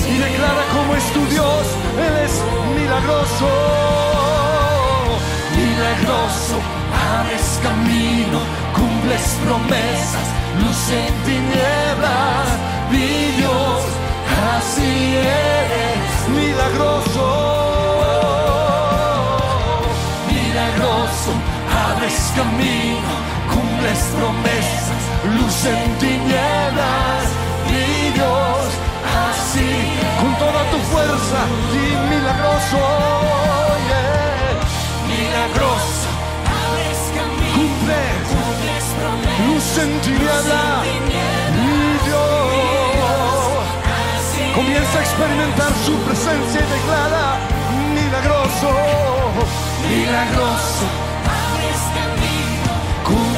Y 0.09 0.19
declara 0.19 0.65
cómo 0.73 0.95
es 0.95 1.07
tu 1.13 1.23
Dios, 1.27 1.65
Él 2.07 2.15
es 2.27 2.35
milagroso. 2.77 3.49
Milagroso, 5.57 6.57
abres 7.17 7.47
camino, 7.63 8.39
cumples 8.75 9.25
promesas, 9.45 10.27
luz 10.61 10.83
en 10.91 11.13
tinieblas, 11.25 12.49
mi 12.91 13.11
Dios, 13.41 13.81
así 14.57 14.93
eres 15.17 16.29
milagroso. 16.29 17.27
Milagroso, 20.29 21.33
abres 21.89 22.19
camino, 22.37 23.13
cumples 23.53 24.01
promesas, 24.17 24.40
en 25.67 25.99
tinieblas, 25.99 27.25
mi 27.67 28.11
Dios, 28.15 28.65
así, 29.29 29.69
con 30.21 30.35
toda 30.39 30.63
tu 30.71 30.79
fuerza 30.91 31.41
y 31.75 31.87
milagroso, 32.09 32.79
yeah. 33.89 34.57
milagroso, 35.07 36.09
cumples 37.55 38.31
luz 39.47 39.79
en 39.79 40.01
tinieblas, 40.01 40.85
mi 41.61 41.83
Dios. 42.07 42.41
Comienza 44.55 44.99
a 44.99 45.03
experimentar 45.03 45.73
su 45.85 45.95
presencia 46.07 46.61
y 46.61 46.69
declara 46.73 47.39
milagroso, 47.95 48.71
milagroso. 49.91 51.10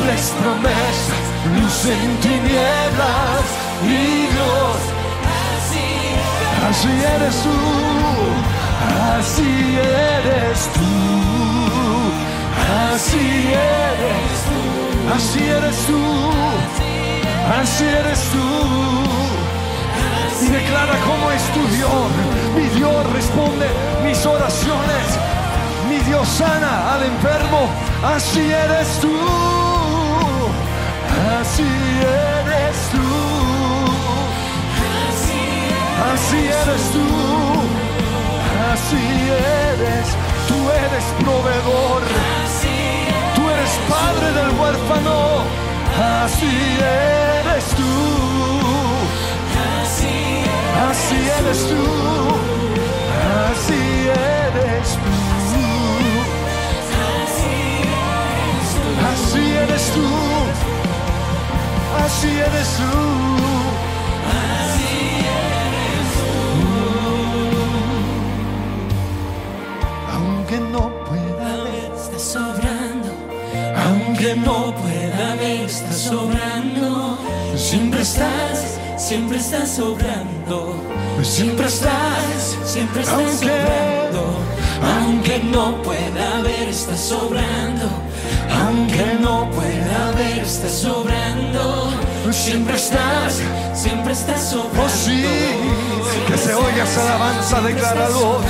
Cumples 0.03 0.33
promesas, 0.43 1.23
luz 1.55 1.85
en 1.87 2.17
tinieblas, 2.17 3.45
mi 3.85 4.27
Dios. 4.33 4.79
Así 6.69 6.89
eres 6.89 7.37
tú, 7.43 7.59
así 9.17 9.79
eres 9.79 10.69
tú, 10.75 10.91
así 12.93 13.53
eres 13.53 14.39
tú, 14.49 15.15
así 15.15 15.49
eres 15.49 15.79
tú, 15.87 16.03
así 17.61 17.85
eres 17.85 18.21
tú 18.33 18.47
y 20.45 20.49
declara 20.49 20.97
cómo 21.07 21.31
es 21.31 21.43
tu 21.55 21.77
Dios. 21.77 22.11
Mi 22.57 22.67
Dios 22.77 23.13
responde 23.13 23.69
mis 24.03 24.27
oraciones. 24.27 25.07
Mi 25.89 25.99
Dios 25.99 26.27
sana 26.27 26.95
al 26.95 27.05
enfermo. 27.05 27.69
Así 28.03 28.41
eres 28.41 28.99
tú. 29.01 29.72
Así 31.53 31.65
eres 31.65 32.79
tú. 32.93 33.09
Así 36.11 36.41
eres 36.63 36.85
tú. 36.95 37.07
Así 38.73 39.05
eres. 39.69 40.07
Tú 40.49 40.57
eres 40.71 41.05
proveedor. 41.21 42.01
Tú 43.35 43.43
eres 43.51 43.73
padre 43.91 44.29
del 44.33 44.51
huérfano. 44.59 45.17
Así 46.25 46.55
eres 46.81 47.65
tú. 47.77 47.93
Así 50.91 51.17
eres 51.39 51.61
tú, 51.69 51.85
así 53.51 53.83
eres 54.09 54.89
tú, 55.01 55.65
así 59.11 59.43
eres 59.57 59.85
tú, 59.95 60.09
así 62.13 62.29
eres 62.29 62.69
tú. 62.77 64.03
Aunque 70.13 70.59
no 70.59 70.91
pueda 71.05 71.65
ver, 71.65 71.93
Está 71.95 72.19
sobrando, 72.19 73.11
aunque 73.87 74.35
no 74.37 74.75
pueda 74.75 75.35
ver, 75.37 75.61
está 75.67 75.93
sobrando. 75.93 77.19
Siempre 77.57 78.03
estás, 78.03 78.79
siempre 78.99 79.39
estás 79.39 79.71
sobrando. 79.77 80.75
Siempre 81.23 81.67
estás, 81.67 82.57
siempre 82.65 83.03
estás 83.03 83.19
Aunque- 83.19 83.47
sobrando. 83.47 84.39
Aunque 85.01 85.39
no 85.39 85.81
pueda 85.83 86.41
ver, 86.43 86.69
está 86.69 86.97
sobrando. 86.97 87.89
Aunque 88.61 89.17
no 89.21 89.51
pueda 89.51 90.13
ver, 90.17 90.39
está 90.41 90.69
sobrando. 90.69 91.91
Siempre 92.31 92.77
estás, 92.77 93.41
siempre 93.75 94.13
estás 94.13 94.51
sobrando. 94.51 94.85
oh 94.85 94.89
sí, 94.89 95.25
que 96.27 96.39
se 96.39 96.55
oiga 96.55 96.85
esa 96.85 97.03
alabanza, 97.03 97.61
decláralo. 97.61 98.41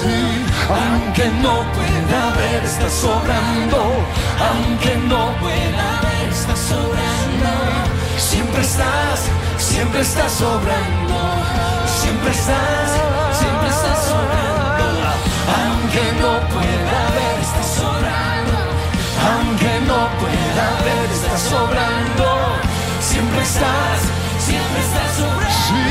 Sí, 0.00 0.44
Aunque 0.70 1.26
no 1.42 1.64
pueda 1.74 2.30
ver, 2.36 2.64
está 2.64 2.88
sobrando. 2.88 3.78
Aunque 4.48 4.96
no 5.08 5.34
pueda 5.40 6.00
ver, 6.02 6.28
está 6.30 6.54
sobrando. 6.56 7.50
Siempre 8.16 8.62
estás, 8.62 9.20
siempre 9.58 10.00
estás 10.00 10.32
sobrando. 10.32 11.18
Siempre 12.00 12.30
estás, 12.30 12.90
siempre 13.38 13.68
estás 13.68 13.98
sobrando. 14.06 14.84
Aunque 15.58 16.02
no 16.20 16.32
pueda 16.48 16.62
ver, 16.62 16.70
está 16.72 16.90
sobrando. 17.10 17.21
Aunque 19.30 19.80
no 19.86 20.08
pueda 20.20 20.66
ver, 20.84 21.08
está 21.12 21.38
sobrando. 21.38 22.26
Siempre 23.00 23.42
estás, 23.42 24.00
siempre 24.38 24.80
estás 24.80 25.10
sobrando. 25.16 25.62
sí, 25.68 25.84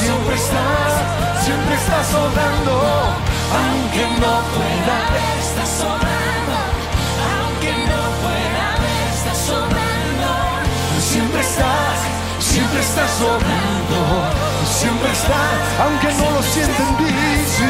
Siempre 0.00 0.34
estás, 0.36 0.92
siempre 1.44 1.74
estás 1.74 2.06
sobrando. 2.06 2.72
Aunque 3.60 4.04
no 4.22 4.32
pueda 4.54 4.96
ver, 5.14 5.36
estás 5.46 5.70
sobrando. 5.82 6.56
Aunque 7.34 7.72
no 7.90 8.02
pueda 8.22 8.66
ver, 8.82 9.06
estás 9.16 9.38
sobrando. 9.50 10.30
Siempre 11.00 11.40
estás, 11.40 11.98
siempre 12.38 12.80
estás 12.80 13.10
sobrando. 13.18 14.46
Siempre 14.78 15.10
estás, 15.10 15.56
aunque 15.80 16.12
no 16.20 16.30
lo 16.32 16.42
sienta 16.42 16.82
en 16.82 17.46
sí, 17.46 17.64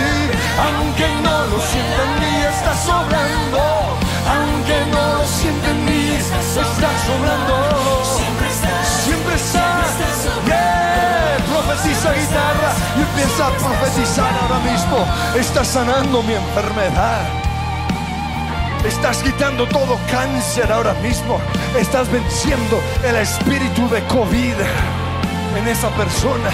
aunque 0.58 1.06
no 1.22 1.46
lo 1.46 1.60
sienta 1.60 2.02
en 2.02 2.20
mí, 2.20 2.44
estás 2.44 2.84
sobrando. 2.84 4.05
Aunque 4.28 4.86
no 4.92 5.18
lo 5.18 5.26
sienta 5.26 5.70
en 5.70 5.84
mí, 5.84 6.16
estás 6.16 6.44
sobrando. 7.06 8.04
Siempre 8.16 8.48
estás, 8.48 8.88
siempre 9.04 9.34
estás. 9.34 9.86
Profetiza 11.48 12.12
guitarra 12.12 12.72
y 12.96 13.00
empieza 13.00 13.46
a 13.46 13.50
profetizar 13.50 14.32
ahora 14.42 14.58
mismo. 14.70 15.06
Estás 15.38 15.68
sanando 15.68 16.22
mi 16.22 16.34
enfermedad. 16.34 17.20
Estás 18.84 19.22
quitando 19.22 19.66
todo 19.66 19.98
cáncer 20.10 20.70
ahora 20.70 20.94
mismo. 20.94 21.40
Estás 21.78 22.10
venciendo 22.10 22.80
el 23.04 23.16
espíritu 23.16 23.88
de 23.88 24.02
COVID 24.04 24.54
en 25.56 25.68
esa 25.68 25.88
persona, 25.90 26.50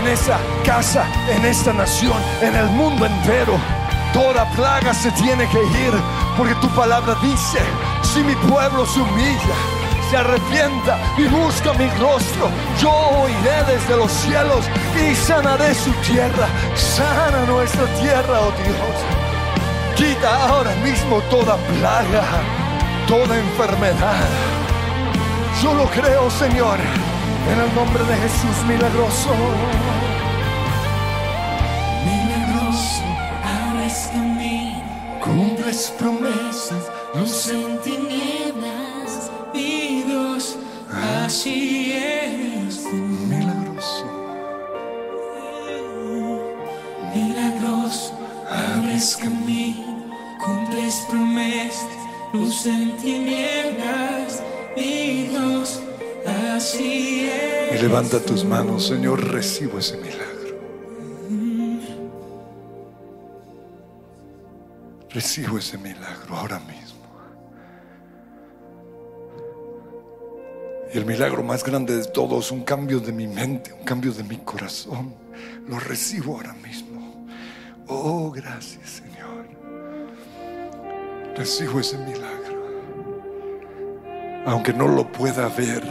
en 0.00 0.08
esa 0.08 0.38
casa, 0.64 1.04
en 1.30 1.44
esta 1.44 1.72
nación, 1.72 2.16
en 2.40 2.54
el 2.54 2.66
mundo 2.66 3.06
entero. 3.06 3.58
Toda 4.14 4.48
plaga 4.50 4.94
se 4.94 5.10
tiene 5.10 5.48
que 5.48 5.58
ir 5.58 5.92
porque 6.38 6.54
tu 6.56 6.68
palabra 6.68 7.16
dice, 7.20 7.58
si 8.02 8.20
mi 8.20 8.36
pueblo 8.48 8.86
se 8.86 9.00
humilla, 9.00 9.56
se 10.08 10.16
arrepienta 10.16 11.00
y 11.18 11.24
busca 11.24 11.72
mi 11.72 11.88
rostro, 11.98 12.48
yo 12.80 12.92
oiré 12.92 13.64
desde 13.66 13.96
los 13.96 14.12
cielos 14.12 14.64
y 14.94 15.16
sanaré 15.16 15.74
su 15.74 15.90
tierra. 15.94 16.46
Sana 16.76 17.44
nuestra 17.48 17.86
tierra, 18.00 18.40
oh 18.40 18.52
Dios. 18.62 18.96
Quita 19.96 20.46
ahora 20.46 20.70
mismo 20.76 21.20
toda 21.22 21.56
plaga, 21.56 22.22
toda 23.08 23.36
enfermedad. 23.36 24.28
Yo 25.60 25.74
lo 25.74 25.86
creo, 25.86 26.30
Señor, 26.30 26.78
en 27.52 27.60
el 27.60 27.74
nombre 27.74 28.04
de 28.04 28.16
Jesús 28.16 28.64
milagroso. 28.68 29.30
Cumples 35.84 35.90
promesas, 35.98 36.90
luz 37.14 37.48
en 37.48 37.78
tinieblas, 37.82 39.30
mi 39.52 40.02
Dios, 40.02 40.56
Así 41.24 41.92
tú, 42.84 42.96
Milagroso. 43.28 44.06
milagroso, 47.14 48.12
abres 48.48 49.16
camino, 49.16 50.06
cumples 50.44 51.04
promesas, 51.10 51.86
luz 52.32 52.66
en 52.66 52.96
tinieblas, 52.98 54.42
mi 54.76 55.28
Dios, 55.28 55.80
así 56.56 57.28
Y 57.72 57.74
es. 57.74 57.82
levanta 57.82 58.20
tus 58.20 58.44
manos, 58.44 58.86
Señor, 58.86 59.20
recibo 59.32 59.78
ese 59.78 59.96
milagro. 59.96 60.33
Recibo 65.34 65.58
ese 65.58 65.76
milagro 65.78 66.36
ahora 66.36 66.60
mismo. 66.60 67.02
Y 70.92 70.98
el 70.98 71.04
milagro 71.04 71.42
más 71.42 71.64
grande 71.64 71.96
de 71.96 72.04
todos, 72.04 72.52
un 72.52 72.62
cambio 72.62 73.00
de 73.00 73.10
mi 73.10 73.26
mente, 73.26 73.72
un 73.72 73.84
cambio 73.84 74.12
de 74.12 74.22
mi 74.22 74.36
corazón, 74.36 75.12
lo 75.66 75.80
recibo 75.80 76.36
ahora 76.36 76.52
mismo. 76.52 77.26
Oh, 77.88 78.30
gracias, 78.30 78.88
Señor. 78.88 79.48
Recibo 81.36 81.80
ese 81.80 81.98
milagro. 81.98 82.62
Aunque 84.46 84.72
no 84.72 84.86
lo 84.86 85.10
pueda 85.10 85.48
ver, 85.48 85.82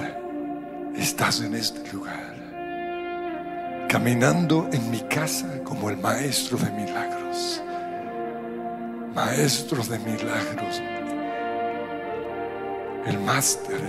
estás 0.95 1.41
en 1.41 1.53
este 1.55 1.91
lugar, 1.91 2.37
caminando 3.89 4.69
en 4.71 4.89
mi 4.89 5.01
casa 5.01 5.61
como 5.65 5.89
el 5.89 5.97
maestro 5.97 6.57
de 6.57 6.71
milagros, 6.71 7.61
maestro 9.14 9.84
de 9.84 9.99
milagros, 9.99 10.82
el 13.05 13.20
máster, 13.20 13.82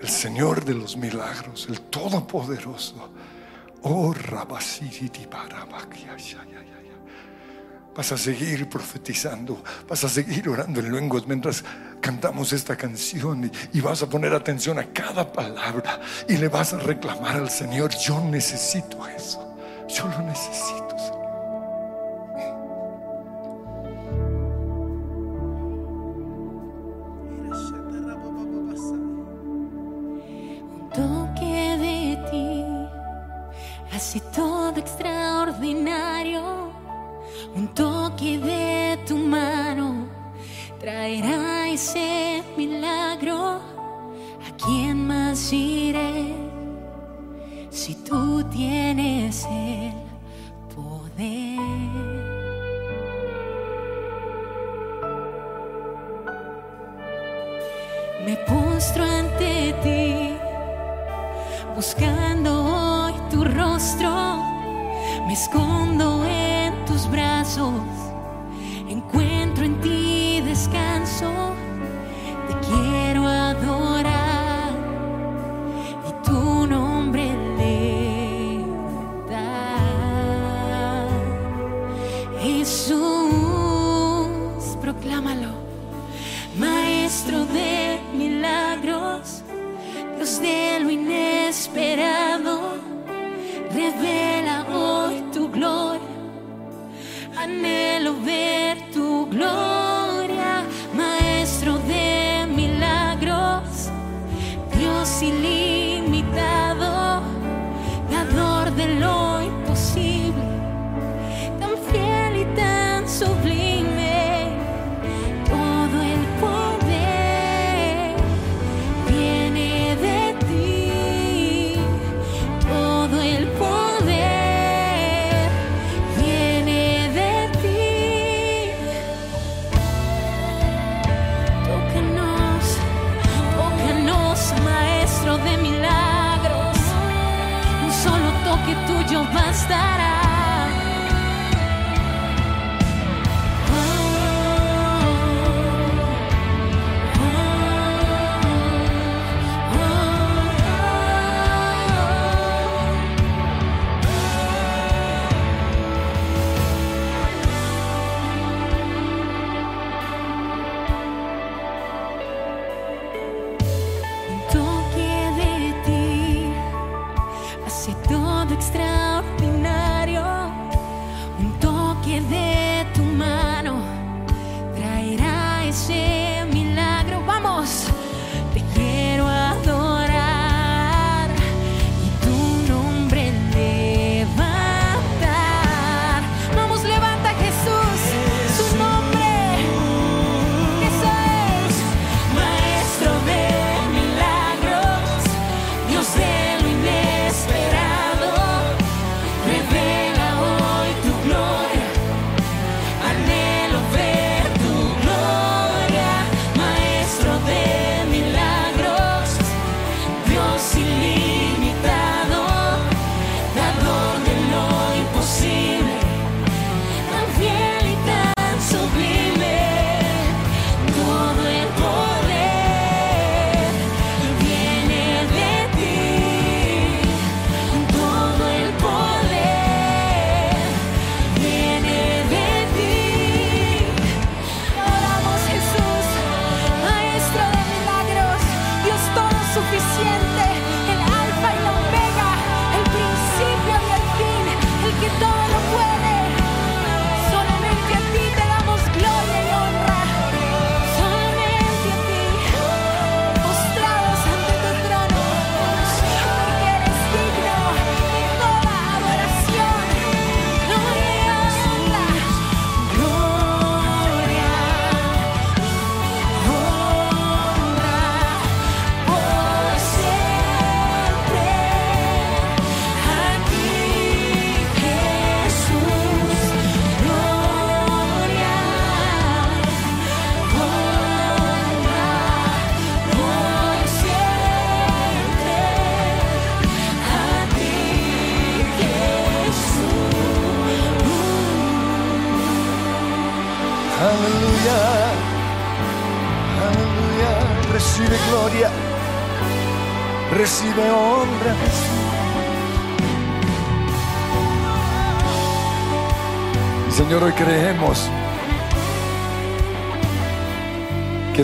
el, 0.00 0.08
Señor 0.08 0.64
de 0.64 0.74
los 0.74 0.96
milagros, 0.96 1.66
el 1.68 1.80
Todopoderoso. 1.82 3.10
Oh. 3.82 4.14
Vas 7.94 8.12
a 8.12 8.18
seguir 8.18 8.68
profetizando, 8.68 9.62
vas 9.88 10.04
a 10.04 10.08
seguir 10.08 10.48
orando 10.48 10.80
en 10.80 10.92
lenguas 10.92 11.26
mientras 11.26 11.64
cantamos 12.00 12.52
esta 12.52 12.76
canción 12.76 13.50
y, 13.72 13.78
y 13.78 13.80
vas 13.80 14.02
a 14.02 14.08
poner 14.08 14.32
atención 14.32 14.78
a 14.78 14.84
cada 14.92 15.30
palabra 15.30 16.00
y 16.28 16.36
le 16.36 16.48
vas 16.48 16.72
a 16.72 16.78
reclamar 16.78 17.36
al 17.36 17.50
Señor, 17.50 17.90
yo 17.96 18.20
necesito 18.20 19.06
eso, 19.08 19.56
yo 19.88 20.06
lo 20.08 20.22
necesito. 20.22 20.89
Hace 34.00 34.20
todo 34.34 34.76
extraordinario. 34.78 36.42
Un 37.54 37.68
toque 37.74 38.38
de 38.38 38.98
tu 39.06 39.18
mano 39.18 40.08
traerá 40.78 41.68
ese 41.68 42.42
milagro. 42.56 43.60
¿A 44.46 44.56
quién 44.56 45.06
más 45.06 45.52
iré 45.52 46.34
si 47.68 47.94
tú 47.94 48.42
tienes 48.44 49.44
el 49.44 49.92
poder? 50.74 51.60
Me 58.24 58.34
postro 58.48 59.04
ante 59.04 59.74
ti, 59.82 60.38
buscando 61.76 62.89
tu 63.30 63.44
rostro. 63.44 64.10
Me 65.26 65.32
escondo 65.32 66.24
en 66.24 66.84
tus 66.84 67.08
brazos, 67.10 67.72
encuentro 68.88 69.64
en 69.64 69.80
ti 69.80 70.40
descanso. 70.40 71.49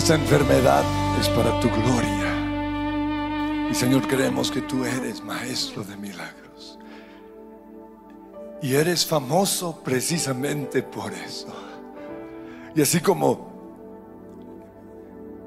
Esta 0.07 0.23
enfermedad 0.23 0.85
es 1.19 1.29
para 1.31 1.59
tu 1.59 1.69
gloria. 1.69 3.69
Y 3.69 3.75
Señor, 3.75 4.07
creemos 4.07 4.53
que 4.53 4.63
tú 4.63 4.85
eres 4.85 5.21
maestro 5.21 5.83
de 5.83 5.97
milagros. 5.97 6.79
Y 8.63 8.75
eres 8.75 9.05
famoso 9.05 9.83
precisamente 9.83 10.85
por 10.85 11.13
eso. 11.13 11.49
Y 12.77 12.83
así 12.83 13.01
como 13.01 13.51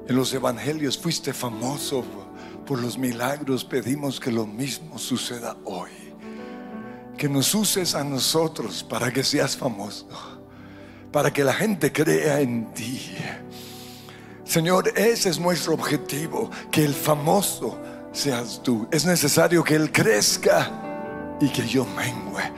en 0.06 0.14
los 0.14 0.34
evangelios 0.34 0.98
fuiste 0.98 1.32
famoso 1.32 2.04
por 2.66 2.82
los 2.82 2.98
milagros, 2.98 3.64
pedimos 3.64 4.20
que 4.20 4.30
lo 4.30 4.44
mismo 4.44 4.98
suceda 4.98 5.56
hoy. 5.64 6.12
Que 7.16 7.30
nos 7.30 7.54
uses 7.54 7.94
a 7.94 8.04
nosotros 8.04 8.84
para 8.84 9.10
que 9.10 9.24
seas 9.24 9.56
famoso, 9.56 10.06
para 11.10 11.32
que 11.32 11.44
la 11.44 11.54
gente 11.54 11.90
crea 11.90 12.42
en 12.42 12.74
ti. 12.74 13.00
Señor, 14.50 14.92
ese 14.96 15.28
es 15.28 15.38
nuestro 15.38 15.74
objetivo, 15.74 16.50
que 16.72 16.84
el 16.84 16.92
famoso 16.92 17.78
seas 18.10 18.60
tú. 18.64 18.88
Es 18.90 19.06
necesario 19.06 19.62
que 19.62 19.76
Él 19.76 19.92
crezca 19.92 21.36
y 21.40 21.48
que 21.50 21.64
yo 21.64 21.86
mengue. 21.86 22.52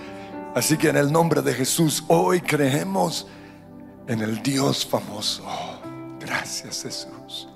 Así 0.54 0.78
que 0.78 0.88
en 0.88 0.96
el 0.96 1.12
nombre 1.12 1.42
de 1.42 1.52
Jesús, 1.52 2.02
hoy 2.08 2.40
creemos 2.40 3.26
en 4.08 4.22
el 4.22 4.42
Dios 4.42 4.86
famoso. 4.86 5.44
Gracias 6.18 6.82
Jesús. 6.82 7.46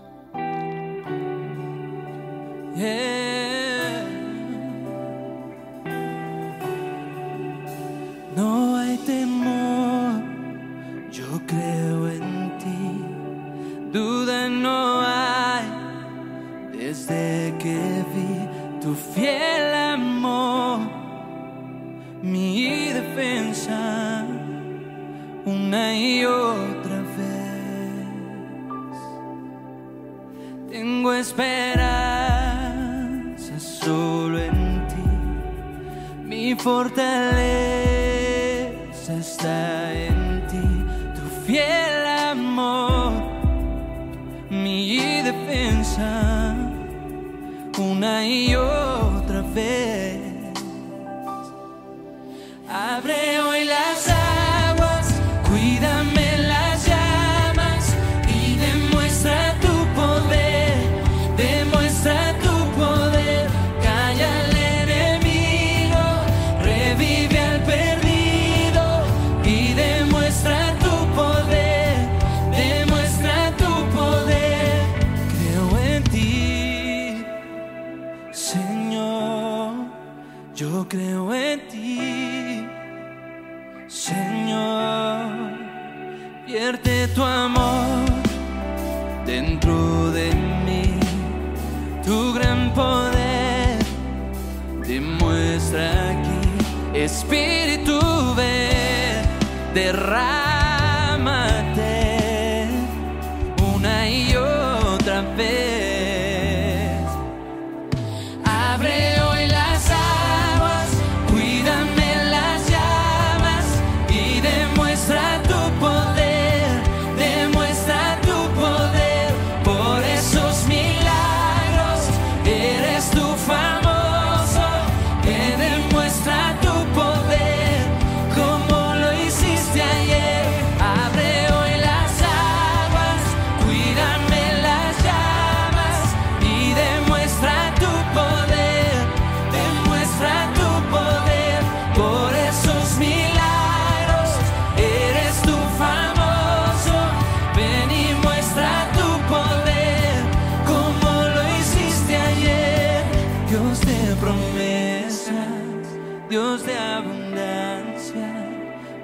Dios 156.29 156.67
de 156.67 156.77
abundancia, 156.77 158.35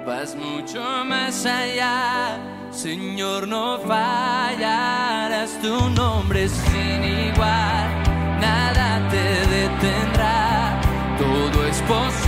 vas 0.05 0.35
mucho 0.35 0.81
más 1.05 1.45
allá. 1.45 2.37
Señor, 2.69 3.47
no 3.47 3.79
fallarás, 3.79 5.57
tu 5.61 5.89
nombre 5.91 6.49
sin 6.49 7.03
igual, 7.03 7.87
nada 8.41 9.07
te 9.09 9.47
detendrá, 9.55 10.81
todo 11.17 11.65
es 11.65 11.81
posible 11.83 12.22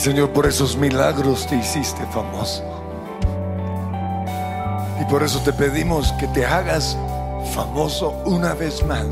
Señor, 0.00 0.30
por 0.30 0.46
esos 0.46 0.78
milagros 0.78 1.46
te 1.46 1.56
hiciste 1.56 2.06
famoso. 2.06 2.64
Y 4.98 5.04
por 5.10 5.22
eso 5.22 5.40
te 5.40 5.52
pedimos 5.52 6.10
que 6.12 6.26
te 6.28 6.46
hagas 6.46 6.96
famoso 7.52 8.12
una 8.24 8.54
vez 8.54 8.82
más, 8.86 9.06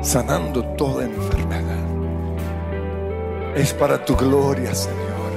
sanando 0.00 0.62
toda 0.76 1.06
enfermedad. 1.06 1.84
Es 3.56 3.74
para 3.74 4.04
tu 4.04 4.14
gloria, 4.14 4.72
Señor. 4.76 5.32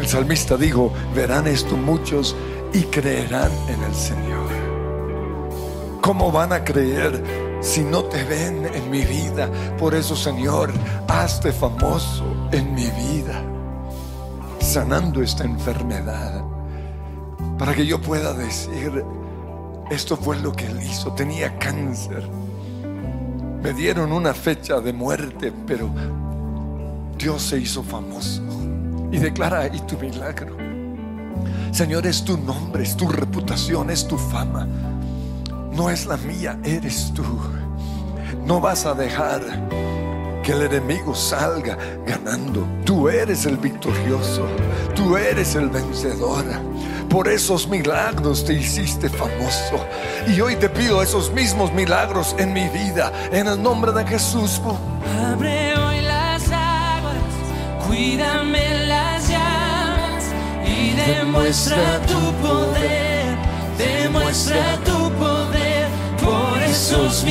El 0.00 0.08
salmista 0.08 0.56
dijo, 0.56 0.92
verán 1.14 1.46
esto 1.46 1.76
muchos 1.76 2.34
y 2.72 2.82
creerán 2.82 3.52
en 3.68 3.80
el 3.80 3.94
Señor. 3.94 4.50
¿Cómo 6.00 6.32
van 6.32 6.52
a 6.52 6.64
creer 6.64 7.22
si 7.66 7.82
no 7.82 8.04
te 8.04 8.22
ven 8.22 8.64
en 8.64 8.90
mi 8.90 9.04
vida? 9.04 9.50
Por 9.76 9.94
eso, 9.94 10.14
Señor, 10.14 10.72
hazte 11.08 11.52
famoso 11.52 12.24
en 12.52 12.72
mi 12.74 12.86
vida, 12.86 13.42
sanando 14.60 15.20
esta 15.20 15.44
enfermedad, 15.44 16.44
para 17.58 17.74
que 17.74 17.84
yo 17.84 18.00
pueda 18.00 18.32
decir, 18.32 19.04
esto 19.90 20.16
fue 20.16 20.38
lo 20.38 20.52
que 20.52 20.66
él 20.66 20.80
hizo, 20.80 21.12
tenía 21.12 21.58
cáncer. 21.58 22.28
Me 23.62 23.72
dieron 23.72 24.12
una 24.12 24.32
fecha 24.32 24.80
de 24.80 24.92
muerte, 24.92 25.52
pero 25.66 25.90
Dios 27.18 27.42
se 27.42 27.58
hizo 27.58 27.82
famoso 27.82 28.42
y 29.10 29.18
declara 29.18 29.62
ahí 29.62 29.80
tu 29.80 29.98
milagro. 29.98 30.56
Señor, 31.72 32.06
es 32.06 32.24
tu 32.24 32.38
nombre, 32.38 32.84
es 32.84 32.96
tu 32.96 33.08
reputación, 33.08 33.90
es 33.90 34.06
tu 34.06 34.16
fama. 34.16 34.68
No 35.76 35.90
es 35.90 36.06
la 36.06 36.16
mía, 36.16 36.58
eres 36.64 37.12
tú. 37.12 37.22
No 38.46 38.60
vas 38.62 38.86
a 38.86 38.94
dejar 38.94 39.42
que 40.42 40.52
el 40.52 40.62
enemigo 40.62 41.14
salga 41.14 41.76
ganando. 42.06 42.66
Tú 42.86 43.10
eres 43.10 43.44
el 43.44 43.58
victorioso, 43.58 44.46
tú 44.94 45.18
eres 45.18 45.54
el 45.54 45.68
vencedor. 45.68 46.46
Por 47.10 47.28
esos 47.28 47.68
milagros 47.68 48.42
te 48.46 48.54
hiciste 48.54 49.10
famoso. 49.10 49.84
Y 50.26 50.40
hoy 50.40 50.56
te 50.56 50.70
pido 50.70 51.02
esos 51.02 51.30
mismos 51.32 51.70
milagros 51.74 52.34
en 52.38 52.54
mi 52.54 52.66
vida, 52.70 53.12
en 53.30 53.46
el 53.46 53.62
nombre 53.62 53.92
de 53.92 54.06
Jesús. 54.06 54.62
Abre 55.30 55.76
hoy 55.76 56.00
las 56.00 56.42
aguas, 56.50 57.86
cuídame 57.86 58.86
las 58.86 59.28
llamas 59.28 60.24
y 60.66 60.92
demuestra 60.92 62.00
tu 62.06 62.32
poder, 62.40 63.36
demuestra 63.76 64.78
tu 64.86 64.95
por 66.76 66.82
esos 66.82 67.24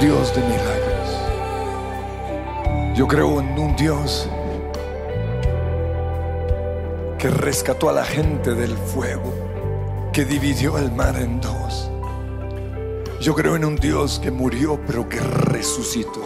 Dios 0.00 0.32
de 0.32 0.42
milagros. 0.42 1.08
Yo 2.96 3.08
creo 3.08 3.40
en 3.40 3.58
un 3.58 3.74
Dios 3.74 4.28
que 7.18 7.28
rescató 7.28 7.88
a 7.90 7.92
la 7.92 8.04
gente 8.04 8.54
del 8.54 8.76
fuego, 8.76 9.34
que 10.12 10.24
dividió 10.24 10.78
el 10.78 10.92
mar 10.92 11.16
en 11.16 11.40
dos. 11.40 11.90
Yo 13.20 13.34
creo 13.34 13.56
en 13.56 13.64
un 13.64 13.74
Dios 13.74 14.20
que 14.22 14.30
murió 14.30 14.78
pero 14.86 15.08
que 15.08 15.18
resucitó. 15.18 16.22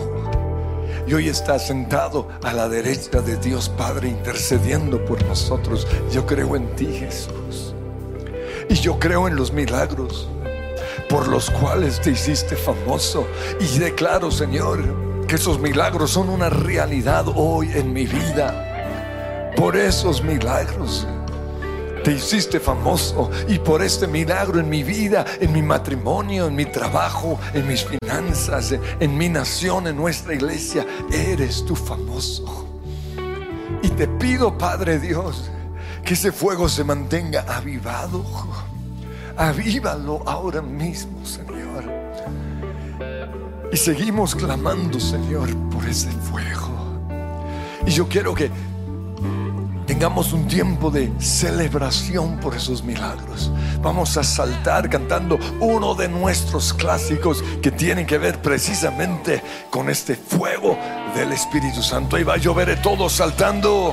Y 1.06 1.14
hoy 1.14 1.30
está 1.30 1.58
sentado 1.58 2.28
a 2.42 2.52
la 2.52 2.68
derecha 2.68 3.22
de 3.22 3.38
Dios 3.38 3.70
Padre 3.70 4.08
intercediendo 4.08 5.02
por 5.06 5.24
nosotros. 5.24 5.86
Yo 6.10 6.26
creo 6.26 6.56
en 6.56 6.76
ti, 6.76 6.88
Jesús. 6.92 7.74
Y 8.68 8.74
yo 8.74 8.98
creo 8.98 9.28
en 9.28 9.36
los 9.36 9.50
milagros 9.50 10.28
por 11.12 11.28
los 11.28 11.50
cuales 11.50 12.00
te 12.00 12.12
hiciste 12.12 12.56
famoso. 12.56 13.28
Y 13.60 13.78
declaro, 13.78 14.30
Señor, 14.30 15.26
que 15.26 15.34
esos 15.34 15.60
milagros 15.60 16.12
son 16.12 16.30
una 16.30 16.48
realidad 16.48 17.26
hoy 17.36 17.70
en 17.74 17.92
mi 17.92 18.06
vida. 18.06 19.52
Por 19.54 19.76
esos 19.76 20.24
milagros 20.24 21.06
te 22.02 22.12
hiciste 22.12 22.58
famoso. 22.58 23.30
Y 23.46 23.58
por 23.58 23.82
este 23.82 24.06
milagro 24.06 24.58
en 24.58 24.70
mi 24.70 24.82
vida, 24.82 25.26
en 25.38 25.52
mi 25.52 25.60
matrimonio, 25.60 26.46
en 26.46 26.56
mi 26.56 26.64
trabajo, 26.64 27.38
en 27.52 27.68
mis 27.68 27.84
finanzas, 27.84 28.74
en 28.98 29.18
mi 29.18 29.28
nación, 29.28 29.88
en 29.88 29.96
nuestra 29.96 30.32
iglesia, 30.32 30.86
eres 31.12 31.62
tú 31.66 31.76
famoso. 31.76 32.66
Y 33.82 33.90
te 33.90 34.08
pido, 34.08 34.56
Padre 34.56 34.98
Dios, 34.98 35.50
que 36.06 36.14
ese 36.14 36.32
fuego 36.32 36.70
se 36.70 36.84
mantenga 36.84 37.44
avivado. 37.54 38.24
Avívalo 39.42 40.22
ahora 40.24 40.62
mismo, 40.62 41.26
Señor. 41.26 41.82
Y 43.72 43.76
seguimos 43.76 44.36
clamando, 44.36 45.00
Señor, 45.00 45.48
por 45.68 45.84
ese 45.84 46.10
fuego. 46.12 47.02
Y 47.84 47.90
yo 47.90 48.06
quiero 48.06 48.34
que 48.34 48.52
tengamos 49.84 50.32
un 50.32 50.46
tiempo 50.46 50.92
de 50.92 51.12
celebración 51.18 52.38
por 52.38 52.54
esos 52.54 52.84
milagros. 52.84 53.50
Vamos 53.80 54.16
a 54.16 54.22
saltar 54.22 54.88
cantando 54.88 55.40
uno 55.58 55.96
de 55.96 56.08
nuestros 56.08 56.72
clásicos 56.72 57.42
que 57.60 57.72
tienen 57.72 58.06
que 58.06 58.18
ver 58.18 58.40
precisamente 58.40 59.42
con 59.70 59.90
este 59.90 60.14
fuego 60.14 60.78
del 61.16 61.32
Espíritu 61.32 61.82
Santo. 61.82 62.14
Ahí 62.14 62.22
va 62.22 62.34
a 62.34 62.38
llover 62.38 62.80
todos 62.80 63.14
saltando. 63.14 63.92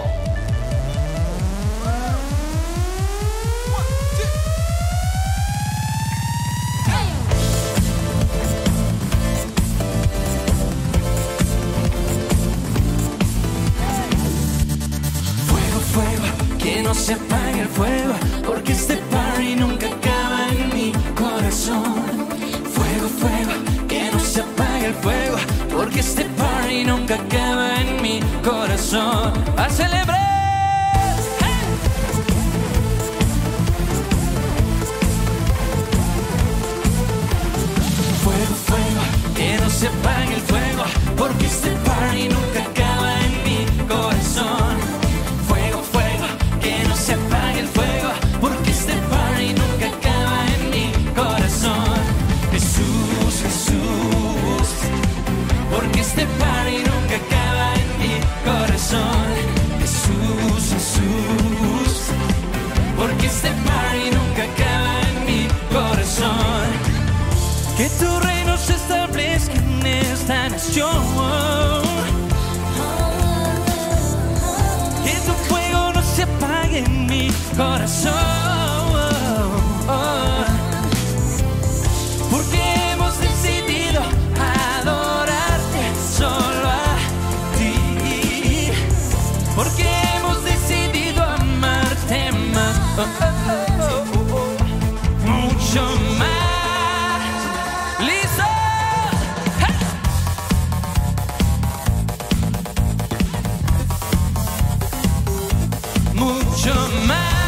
mucho 106.19 106.73
más. 107.07 107.38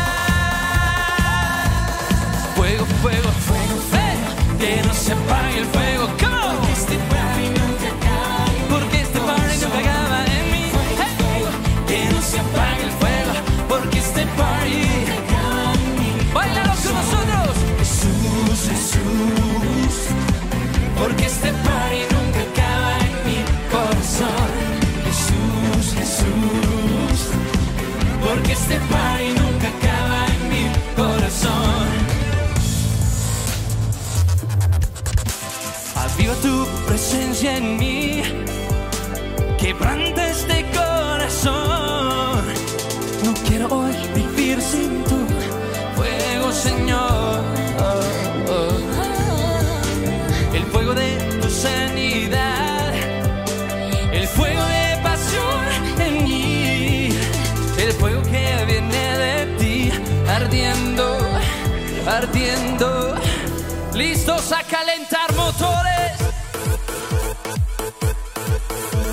Listos 64.02 64.52
a 64.52 64.64
calentar 64.64 65.32
motores. 65.36 66.14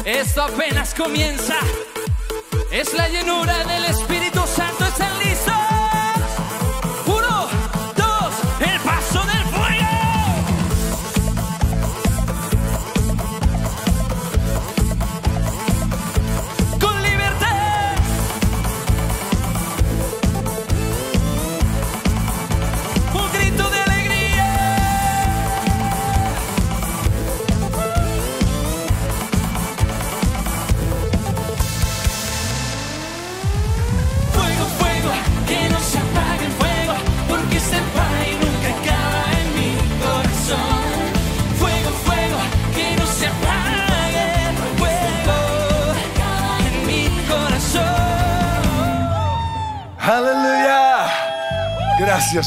Esto 0.07 0.43
apenas 0.43 0.95
comienza, 0.95 1.57
es 2.71 2.95
la 2.95 3.07
llenura 3.09 3.65
del 3.65 3.85
Espíritu 3.85 4.08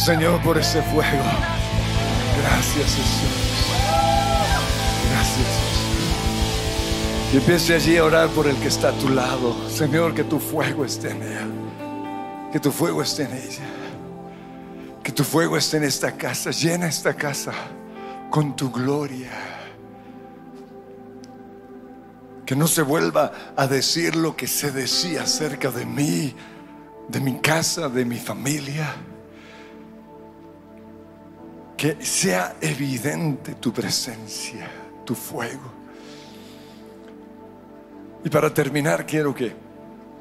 Señor 0.05 0.41
por 0.41 0.57
ese 0.57 0.81
fuego. 0.81 1.23
Gracias 2.41 2.95
Jesús. 2.95 3.35
Gracias 5.11 5.47
Jesús. 5.47 5.85
Y 7.31 7.37
empiece 7.37 7.75
allí 7.75 7.97
a 7.97 8.05
orar 8.05 8.29
por 8.29 8.47
el 8.47 8.55
que 8.55 8.69
está 8.69 8.89
a 8.89 8.93
tu 8.93 9.09
lado. 9.09 9.55
Señor, 9.69 10.15
que 10.15 10.23
tu 10.23 10.39
fuego 10.39 10.85
esté 10.85 11.11
en 11.11 11.21
él. 11.21 11.51
Que 12.51 12.59
tu 12.59 12.71
fuego 12.71 13.03
esté 13.03 13.25
en 13.25 13.33
ella. 13.33 13.63
Que 15.03 15.11
tu 15.11 15.23
fuego 15.23 15.55
esté 15.55 15.77
en 15.77 15.83
esta 15.83 16.13
casa. 16.13 16.49
Llena 16.49 16.87
esta 16.87 17.13
casa 17.13 17.53
con 18.31 18.55
tu 18.55 18.71
gloria. 18.71 19.29
Que 22.43 22.55
no 22.55 22.65
se 22.65 22.81
vuelva 22.81 23.31
a 23.55 23.67
decir 23.67 24.15
lo 24.15 24.35
que 24.35 24.47
se 24.47 24.71
decía 24.71 25.21
acerca 25.21 25.69
de 25.69 25.85
mí, 25.85 26.35
de 27.07 27.19
mi 27.19 27.39
casa, 27.39 27.87
de 27.87 28.03
mi 28.03 28.17
familia. 28.17 28.95
Que 31.81 31.97
sea 32.05 32.57
evidente 32.61 33.55
tu 33.55 33.73
presencia, 33.73 34.69
tu 35.03 35.15
fuego. 35.15 35.73
Y 38.23 38.29
para 38.29 38.53
terminar 38.53 39.07
quiero 39.07 39.33
que 39.33 39.51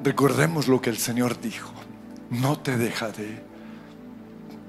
recordemos 0.03 0.67
lo 0.67 0.81
que 0.81 0.89
el 0.89 0.97
Señor 0.97 1.39
dijo. 1.39 1.71
No 2.31 2.57
te 2.57 2.77
dejaré 2.77 3.43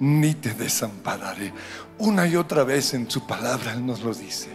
ni 0.00 0.34
te 0.34 0.52
desampararé. 0.52 1.54
Una 1.96 2.26
y 2.26 2.36
otra 2.36 2.62
vez 2.62 2.92
en 2.92 3.10
su 3.10 3.26
palabra 3.26 3.72
Él 3.72 3.86
nos 3.86 4.02
lo 4.02 4.12
dice. 4.12 4.50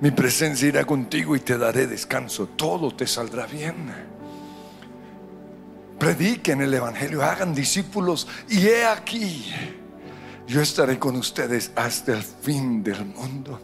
Mi 0.00 0.10
presencia 0.10 0.66
irá 0.66 0.84
contigo 0.84 1.36
y 1.36 1.40
te 1.40 1.58
daré 1.58 1.86
descanso. 1.86 2.48
Todo 2.56 2.92
te 2.92 3.06
saldrá 3.06 3.46
bien. 3.46 3.94
Prediquen 5.96 6.60
el 6.60 6.74
Evangelio, 6.74 7.22
hagan 7.22 7.54
discípulos 7.54 8.26
y 8.48 8.66
he 8.66 8.84
aquí, 8.84 9.52
yo 10.48 10.62
estaré 10.62 10.98
con 10.98 11.14
ustedes 11.16 11.70
hasta 11.76 12.14
el 12.14 12.22
fin 12.22 12.82
del 12.82 13.04
mundo. 13.04 13.60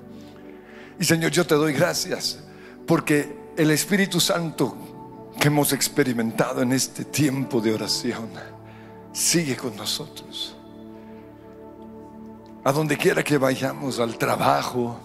Y 1.01 1.05
Señor, 1.05 1.31
yo 1.31 1.47
te 1.47 1.55
doy 1.55 1.73
gracias 1.73 2.39
porque 2.86 3.52
el 3.56 3.70
Espíritu 3.70 4.20
Santo 4.20 5.32
que 5.40 5.48
hemos 5.48 5.73
experimentado 5.73 6.62
en 6.62 6.73
este 6.73 7.06
tiempo 7.06 7.61
de 7.61 7.73
oración 7.73 8.28
sigue 9.12 9.56
con 9.56 9.74
nosotros. 9.77 10.56
A 12.62 12.73
donde 12.73 12.97
quiera 12.97 13.23
que 13.23 13.39
vayamos, 13.39 13.98
al 13.98 14.16
trabajo, 14.19 14.98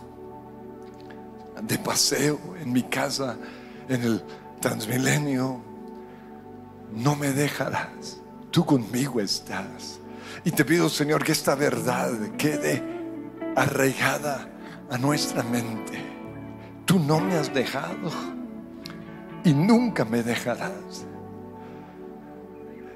de 1.62 1.78
paseo, 1.78 2.40
en 2.62 2.72
mi 2.72 2.84
casa, 2.84 3.38
en 3.88 4.04
el 4.04 4.24
Transmilenio, 4.60 5.62
no 6.94 7.16
me 7.16 7.32
dejarás. 7.32 8.20
Tú 8.52 8.66
conmigo 8.66 9.22
estás. 9.22 9.99
Y 10.44 10.52
te 10.52 10.66
pido, 10.66 10.90
Señor, 10.90 11.24
que 11.24 11.32
esta 11.32 11.56
verdad 11.56 12.12
quede 12.38 12.82
arraigada 13.56 14.48
a 14.90 14.98
nuestra 14.98 15.44
mente. 15.44 16.02
Tú 16.86 17.00
no 17.00 17.20
me 17.20 17.36
has 17.36 17.54
dejado 17.54 18.12
y 19.44 19.54
nunca 19.54 20.06
me 20.06 20.24
dejarás. 20.24 21.06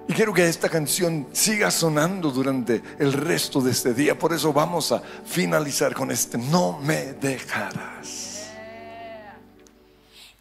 Y 0.08 0.14
quiero 0.14 0.34
que 0.34 0.48
esta 0.48 0.68
canción 0.68 1.28
siga 1.32 1.72
sonando 1.72 2.30
durante 2.30 2.82
el 3.00 3.14
resto 3.14 3.62
de 3.62 3.72
este 3.72 3.94
día. 3.94 4.18
Por 4.18 4.34
eso 4.34 4.52
vamos 4.52 4.92
a 4.92 5.02
finalizar 5.26 5.94
con 5.94 6.12
este, 6.12 6.38
no 6.38 6.80
me 6.80 7.14
dejarás. 7.14 8.52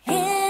En 0.06 0.41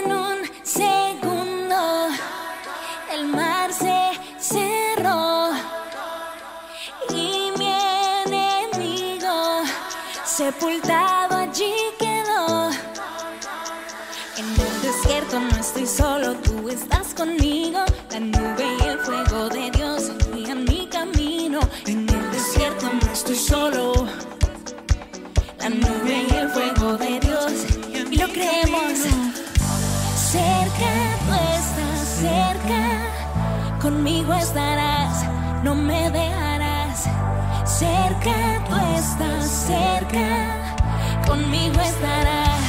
sepultado 10.42 11.36
allí 11.36 11.72
quedó. 12.00 12.68
En 14.36 14.46
el 14.66 14.82
desierto 14.82 15.38
no 15.38 15.56
estoy 15.56 15.86
solo, 15.86 16.34
tú 16.34 16.68
estás 16.68 17.14
conmigo. 17.14 17.78
La 18.10 18.18
nube 18.18 18.66
y 18.80 18.86
el 18.88 18.98
fuego 18.98 19.48
de 19.50 19.70
Dios 19.70 20.10
guían 20.34 20.64
mi 20.64 20.88
camino. 20.88 21.60
En 21.86 22.08
el 22.08 22.30
desierto 22.32 22.90
no 22.92 23.12
estoy 23.12 23.36
solo. 23.36 23.92
La 25.60 25.68
nube 25.68 26.26
y 26.28 26.34
el 26.34 26.48
fuego 26.48 26.96
de 26.96 27.20
Dios 27.20 27.52
y 28.10 28.16
lo 28.16 28.26
creemos. 28.28 28.98
Cerca 30.32 30.90
tú 31.24 31.34
estás, 31.60 32.00
cerca, 32.20 33.78
conmigo 33.80 34.34
estarás, 34.34 35.24
no 35.62 35.76
me 35.76 36.10
dejarás. 36.10 37.06
Cerca 37.82 38.64
tú 38.68 38.76
estás, 38.96 39.50
cerca, 39.66 40.76
conmigo 41.26 41.80
estarás. 41.80 42.61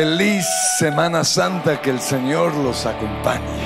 Feliz 0.00 0.46
Semana 0.78 1.22
Santa. 1.24 1.78
Que 1.82 1.90
el 1.90 2.00
Señor 2.00 2.54
los 2.54 2.86
acompañe. 2.86 3.59